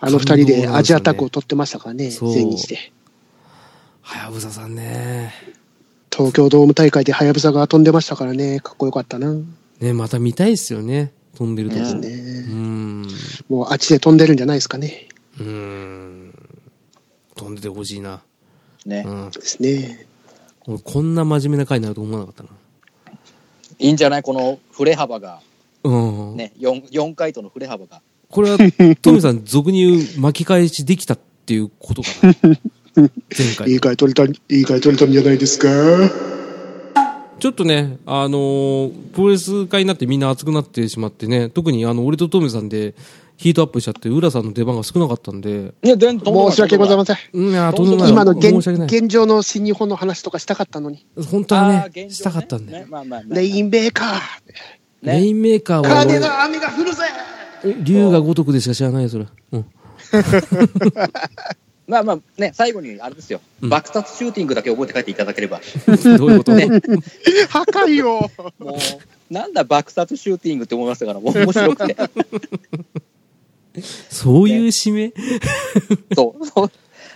[0.00, 2.92] あの二人でアジアタッグを取ってましたからね、そう全日で。
[4.02, 5.32] はやぶささんね、
[6.10, 9.34] 東京ドーム大会ではやぶさが飛んでましたからね、かっこよかったな。
[9.80, 11.12] ね、また見たいっすよね。
[11.36, 12.08] 飛んでるとですね。
[12.52, 13.02] ん。
[13.48, 15.06] もうあっちで飛んでるんじゃないですかね。
[15.38, 16.34] うん。
[17.36, 18.22] 飛んでてほしいな。
[18.84, 19.14] ねう。
[19.28, 19.30] ん。
[19.30, 20.06] ですね。
[20.66, 22.48] 俺こんな真面目な回になると思わなかったな。
[23.78, 24.22] いいんじゃない？
[24.24, 25.40] この振れ幅が。
[25.84, 26.36] うん。
[26.36, 26.52] ね。
[26.58, 28.02] 4、四回との振れ幅が。
[28.30, 28.58] これは、
[29.00, 32.34] トミさん、俗に言う巻き返しできたっていうことかな？
[33.36, 33.70] 前回。
[33.70, 35.68] いい回取れた、いい回取れたんじゃないですか？
[37.40, 42.94] ちょっとね、あのープロレス界になってみんな熱くなってしまってね、特にあの、俺とトミさんで
[43.36, 47.16] ヒートアップしちゃって、浦さんの出番が少なかったんで、いや、全然申し訳ございません。
[47.32, 48.10] うん、いや、とんでもない。
[48.10, 51.06] 今の現状の新日本の話とかしたかったのに。
[51.30, 52.78] 本当はね、現状したかったんだよ。
[52.80, 54.20] ねまあまあまあレインメーカー。
[55.02, 57.08] レインメーカーは金の雨が降るぜ俺、
[57.82, 59.26] 竜が如くでしか知らないよ、それ。
[59.52, 59.64] うん。
[61.88, 63.70] まあまあね、最後にあれですよ、うん。
[63.70, 66.54] 爆殺シューティングだけ覚えて帰っていただければ、どういうこと？
[66.54, 66.66] ね。
[67.48, 68.76] 破壊よも
[69.30, 71.96] う、なんだ爆殺シューティングって思いましたから、もう面白くて。
[74.10, 75.12] そういう締め？
[76.14, 76.70] そう、そう。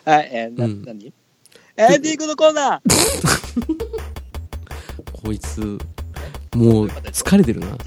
[0.08, 0.82] はい、えー、な、うん。
[0.84, 1.12] 何？
[1.76, 2.90] エンディングのコーナー。
[5.12, 5.78] こいつ、
[6.56, 7.68] もう疲れてるな。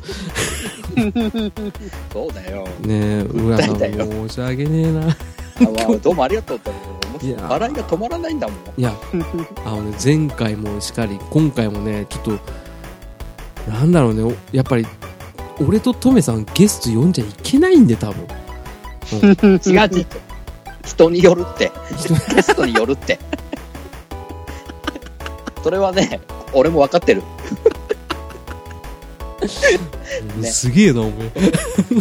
[2.12, 2.68] そうだよ。
[2.82, 5.18] ねえ、浦さん、申し訳ねえな。
[6.02, 6.72] どうもありがとうって。
[7.48, 8.58] 笑いが止まらないんだもん。
[8.78, 8.94] いや、
[9.66, 14.88] あのね、前回もしかり、今回もね、ちょっと、なんだろうね、おやっぱり、
[15.60, 18.28] 俺とトメさんゲスト呼んじゃいけないんで、多分。
[19.22, 20.06] うん違う違う。
[20.84, 21.72] 人によるって。
[22.36, 23.20] ゲストによるって。
[25.64, 26.20] それはね、
[26.54, 27.22] 俺も分かってる。
[29.48, 31.32] ねすげえな、お前。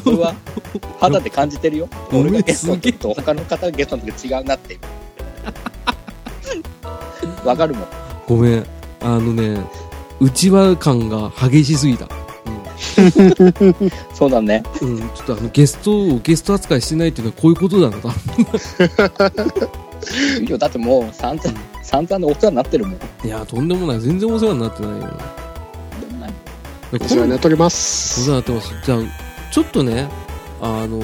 [0.03, 0.34] それは
[1.01, 1.88] 肌で感じてるよ。
[2.12, 4.78] 俺がゲストの時と他の方がゲストの時違うなって。
[7.45, 7.86] わかるもん。
[8.26, 8.66] ごめん。
[9.01, 9.61] あのね、
[10.20, 12.09] 内輪感が激しすぎた。
[14.14, 14.62] そうだね。
[14.80, 18.14] うん、うん、ちょっとあの、ゲストをゲスト扱いしてないっていうのはこういうことだな、多分
[20.40, 22.99] いいよだってもう散々、散々のお世話になってるもん。
[23.24, 24.01] いや、とんでもない。
[24.01, 25.18] 全然お世話になってないよ。
[27.01, 28.30] お世話になっておりまおす世。
[28.30, 28.74] 話になってます。
[28.84, 28.99] じゃあ、
[29.53, 30.09] ちょっとね、
[30.61, 31.01] あの、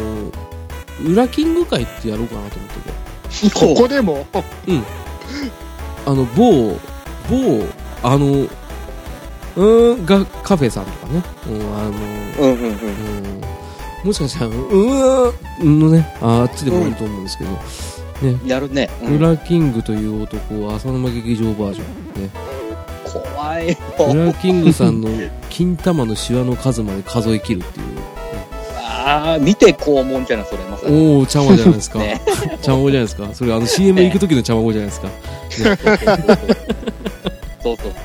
[1.05, 3.51] 裏キング会ってやろうかなと思ってて。
[3.55, 4.27] ここでも、
[6.07, 6.77] あの、某、
[7.29, 7.65] 某、
[8.03, 11.23] あの、うーん、が、カフェさんとかね。
[11.49, 11.91] うん、あの、
[12.41, 12.73] うんうんうん。
[12.73, 17.51] うん、もしかしたら、うーん、のね、ああっちでもいいと思うんですけど、
[18.47, 18.89] やるね。
[19.03, 21.85] うん裏キングという男は浅沼劇場バージョ
[22.21, 22.23] ン。
[22.25, 22.31] ね。
[23.19, 23.77] 怖いよ。
[24.13, 25.09] 裏キングさんの
[25.49, 27.87] 金玉のシワの数まで数え切るっていう。
[29.03, 31.17] ああ、見てこうもんじゃない、それ、まさに。
[31.17, 31.99] おお、ちゃまじゃないですか。
[32.05, 32.21] ね
[32.63, 33.29] ちゃまごじゃないですか。
[33.33, 35.09] それあの CM 行く時のちゃまごじゃないですか。
[37.63, 37.93] そうそう。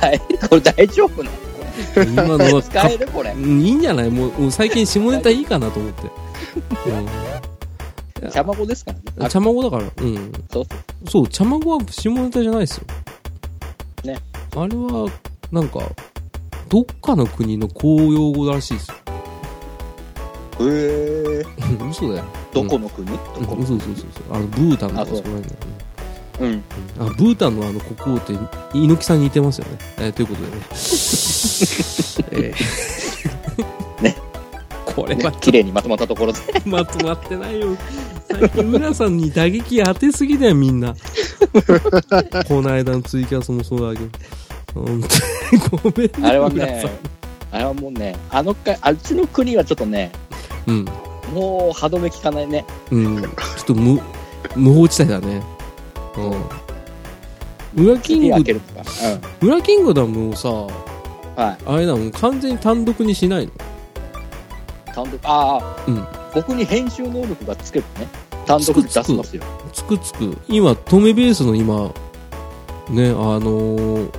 [0.00, 1.36] はいこれ大丈夫なの？
[2.04, 3.06] 今のは使える？
[3.08, 3.36] これう。
[3.36, 4.10] んいいんじゃない？
[4.10, 6.02] もう最近下ネタいいかなと思って。
[8.28, 9.02] 茶孫ですからね。
[9.16, 9.28] うん。
[9.28, 9.84] ちゃまごだから。
[9.84, 10.32] うん。
[10.52, 10.64] そう
[11.08, 12.84] そう、ちゃまごは下ネタじゃないですよ。
[14.04, 14.18] ね。
[14.56, 15.10] あれは、
[15.50, 15.80] なんか、
[16.68, 18.94] どっかの国の公用語らしいですよ。
[20.60, 21.44] へえ。
[21.90, 22.24] 嘘だよ。
[22.52, 23.06] どこの国？
[23.06, 23.56] どうんこ？
[23.56, 24.36] のそうそうそうそう。
[24.36, 25.70] あの、ブータンとかあそこら辺だよね。
[26.40, 26.62] うん。
[27.06, 28.32] あ、ブータンのあの国王って、
[28.74, 29.78] 猪木さんに似てますよね。
[29.98, 30.56] えーということでね。
[32.32, 33.09] えーね。
[34.94, 36.38] これはね綺麗にまとまったところで。
[36.66, 37.76] まとまってないよ。
[38.30, 40.94] 最近、浦さんに打撃当てすぎだよ、みんな。
[42.46, 44.10] この間のツイキャスもそうだけど。
[44.74, 46.28] 本当にごめんね。
[46.28, 46.84] あれは浦ね
[47.52, 50.12] あれはもうね、あのか、あっちの国はちょっとね、
[50.66, 50.84] うん。
[51.34, 52.64] もう歯止め効かないね。
[52.90, 53.22] うん。
[53.22, 54.00] ちょっと無、
[54.54, 55.42] 無法地帯だね。
[57.76, 57.84] うん。
[57.84, 58.82] 裏キング次開け、るとか。
[59.40, 60.66] 裏キングダムをさ、うん。
[61.36, 61.58] はい。
[61.66, 63.52] あれだもん、完全に単独にしないの
[65.04, 66.06] 単独、ああ、うん。
[66.34, 68.08] 僕に編集能力がつけるとね、
[68.46, 69.42] 単独で出しますよ。
[69.72, 70.36] つくつく。
[70.48, 71.92] 今、止めベースの今、
[72.90, 74.10] ね、あのー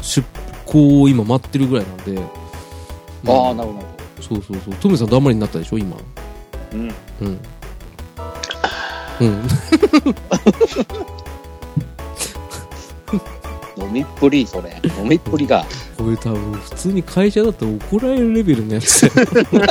[0.00, 0.26] 出
[0.66, 2.20] 向を今待ってるぐらいなんで。
[3.28, 3.86] ああ、うんなるほど。
[4.20, 4.74] そうそうそう。
[4.76, 5.96] トメさん黙りになったでしょ、今。
[6.72, 6.94] うん。
[7.20, 7.38] うん。
[9.20, 9.42] うん。
[13.76, 14.80] 飲みっぷり、それ。
[14.98, 15.64] 飲みっぷりが。
[15.96, 19.28] これ多分、普通に会社だったら怒られるレベルのやつだよ。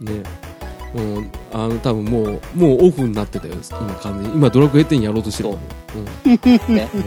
[0.00, 0.22] ね。
[0.94, 4.36] もう、あの、多分もう、もうオフになってたよ、今完全に。
[4.36, 5.50] 今、ドラクエ10やろうとしてる。
[5.50, 5.52] う
[6.28, 6.32] ん。
[6.74, 6.88] ね。
[6.94, 7.04] うん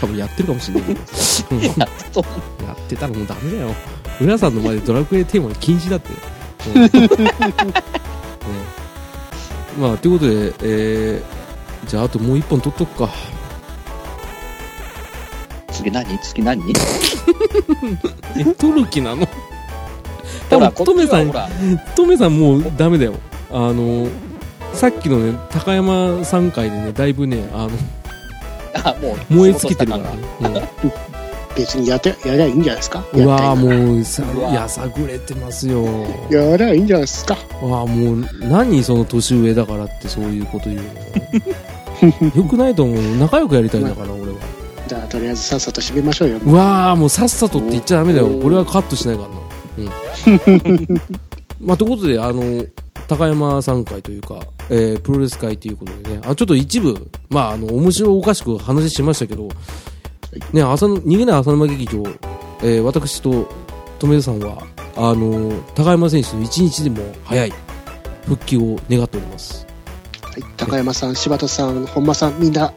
[0.00, 1.00] 多分やってるかもしれないけど。
[1.50, 1.60] うん
[2.66, 3.74] やってたらもうダメだよ。
[4.20, 6.10] 浦さんの前でドラクエテーマ禁止だって。
[6.76, 6.90] うんね
[9.78, 13.08] まあ、ということで、えー、じゃああともう一本取っとくか。
[15.80, 16.18] 次何？
[16.18, 16.62] 次何？
[18.36, 19.26] え、取る気なの？
[20.48, 21.32] 多ほら、分、トメさん
[21.96, 23.14] トメさんもうダメだよ。
[23.50, 24.06] あの、
[24.74, 27.70] さっきのね、高山さん回でね、だいぶね、あの、
[28.84, 30.68] あ、もう、燃え尽きてるからね。
[31.56, 33.02] 別にやってやりゃいいんじゃないですか？
[33.12, 34.22] うん、うわもうさ、
[34.52, 35.84] やさぐれてますよ。
[36.30, 37.34] やりゃいいんじゃないですか？
[37.60, 44.38] わあもう何その年上だからってそういうこと言うの よくないと思う仲良くやりたいんだから俺は
[44.90, 46.38] じゃあ、とりあえずさっさと締めましょうよ。
[46.44, 48.40] うわあもうさっさとって言っちゃダメだよ。
[48.40, 49.36] これはカットしないからな。
[50.48, 51.00] うん。
[51.60, 52.64] まあということであの
[53.06, 56.20] 高山さん会というか、えープロレス会ということでね。
[56.24, 59.48] あちょっと一部まああの面白おかしく話しましたけど、
[60.52, 62.02] ね朝の逃げない浅沼劇場、
[62.64, 63.48] えー私と
[64.00, 64.66] 富田さんは
[64.96, 67.52] あの高山選手の一日でも早い
[68.26, 69.64] 復帰を願っております。
[69.64, 69.69] はい、
[70.56, 72.72] 高山さん、柴田さん、本間さん、みんな、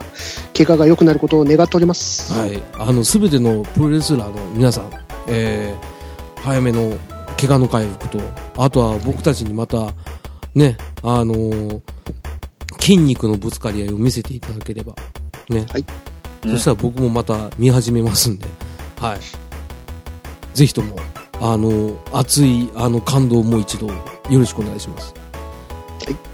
[0.55, 2.32] 怪我が良くなることを願っております。
[2.34, 4.91] はい、あの全てのプロレスラーの皆さん、
[5.28, 5.93] えー
[6.43, 6.97] 早めの
[7.39, 8.20] 怪我の回復と、
[8.57, 9.93] あとは僕たちにまた、
[10.53, 11.82] ね、あのー
[12.80, 14.93] 筋肉のぶつかり合いを見せていただければ、
[15.47, 15.86] ね、はい
[16.43, 18.45] そしたら僕もまた見始めますんで、
[18.99, 19.20] はい、
[20.53, 20.97] ぜひとも、
[21.39, 23.93] あのー熱いあの感動をもう一度よ
[24.30, 25.14] ろしくお願いします。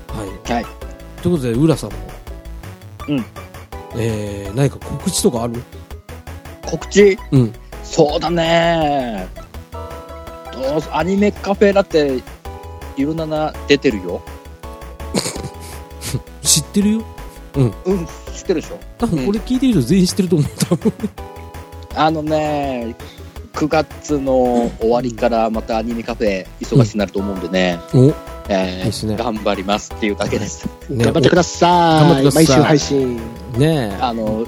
[0.08, 0.89] はい、はい。
[1.22, 1.98] ということで、浦さんも、
[3.10, 3.26] うん
[3.98, 5.62] えー、何か告知とかある？
[6.66, 7.18] 告知？
[7.32, 7.54] うん。
[7.84, 9.28] そうだね
[10.54, 12.22] どうぞアニメカフェだって、
[12.98, 14.22] いろんなな出てるよ。
[16.44, 17.04] 知ってるよ？
[17.56, 17.72] うん、
[18.36, 18.80] 知ってるでしょ？
[18.98, 20.50] 多分これ聞いてる人全員知ってると思う。
[20.70, 20.94] 多分。
[21.96, 22.96] あのね、
[23.54, 28.14] 9月の終わりからまたアニメカフェ忙しくなると思うんでね、お、
[28.50, 30.68] えーですね頑張りますっていうだけです。
[30.90, 32.34] ね頑張ってください。
[32.34, 33.20] 毎週配信。
[33.56, 34.46] おねあの、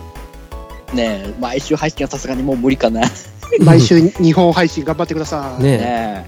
[0.94, 3.02] ね毎週配信はさすがにもう無理かな。
[3.02, 3.08] ね
[3.64, 5.62] 毎週日本配信頑張ってくださえ。
[5.62, 5.64] い。
[5.64, 6.26] ねえ。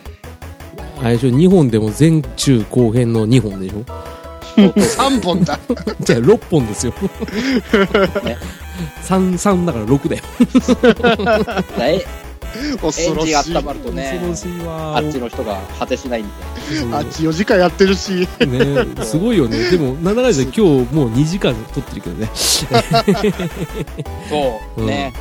[1.02, 3.84] あれでしょ、2本でも前中後編の2本でしょ
[4.56, 5.60] ？3本だ。
[6.02, 6.94] じゃあ6本ですよ。
[8.24, 8.38] ね
[9.04, 11.64] 3、3だから6だよ。
[11.80, 12.06] え
[12.82, 13.36] 恐ろしい。
[13.36, 16.32] 温まるとね恐ろしいわあっちの人が果てしないんで。
[16.92, 18.28] あっち4時間やってるし。
[18.40, 19.58] ねすごいよね。
[19.72, 22.30] でも、なんだかんだで今日もう2時間撮ってるけどね。
[24.30, 25.14] そう、うんね。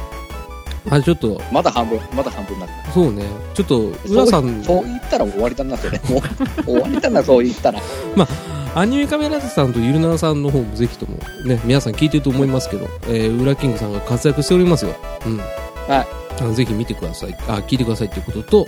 [0.91, 2.93] あれちょっと、まだ半分、まだ半分になった。
[2.93, 3.25] そうね。
[3.55, 6.01] ちょっと、浦さん、そう言ったら終わりだな、それ。
[6.09, 7.81] もう終わりだな、そう言ったら。
[8.75, 14.95] アニメカメラさんとゆるななさんの方もぜひとも、ね、皆さん聞いてると思いますけど、えー、ウラキングさんが活躍しておりますよ。
[15.27, 15.39] うん。
[15.39, 16.22] はい。
[16.43, 17.35] あのぜひ見てください。
[17.47, 18.67] あ、聞いてくださいっていうことと、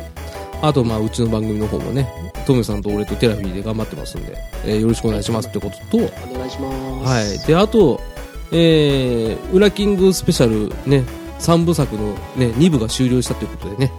[0.62, 2.09] あと、まあ、うちの番組の方もね、
[2.47, 7.11] トメさんと俺とテラフィーで頑張ってますんで、えーよろしくお願いしますってことと、お願いします。
[7.11, 7.47] はい。
[7.47, 8.01] で、あと、
[8.53, 11.05] えー、ウラキングスペシャルね、
[11.41, 13.93] 3部作のね、2部が終了したということでね、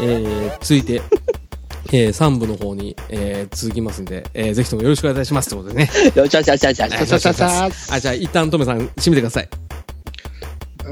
[0.00, 1.02] えー、続いて、
[1.92, 5.90] えー、3部の方に、えー、続きますんで、えー、ぜひともよろしくお願いしますってことでね。
[6.14, 7.06] よしよしよしよしよし。
[7.06, 9.48] ささささあ、じゃあ、一旦トメさん、締めてください。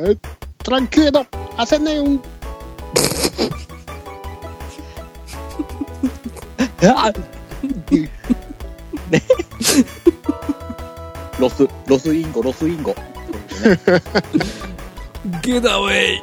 [0.08, 1.24] え tranquilo,
[1.56, 2.20] hace neum.
[11.38, 12.96] ロス、ロスインゴ、ロスインゴ。
[15.42, 16.20] Get away!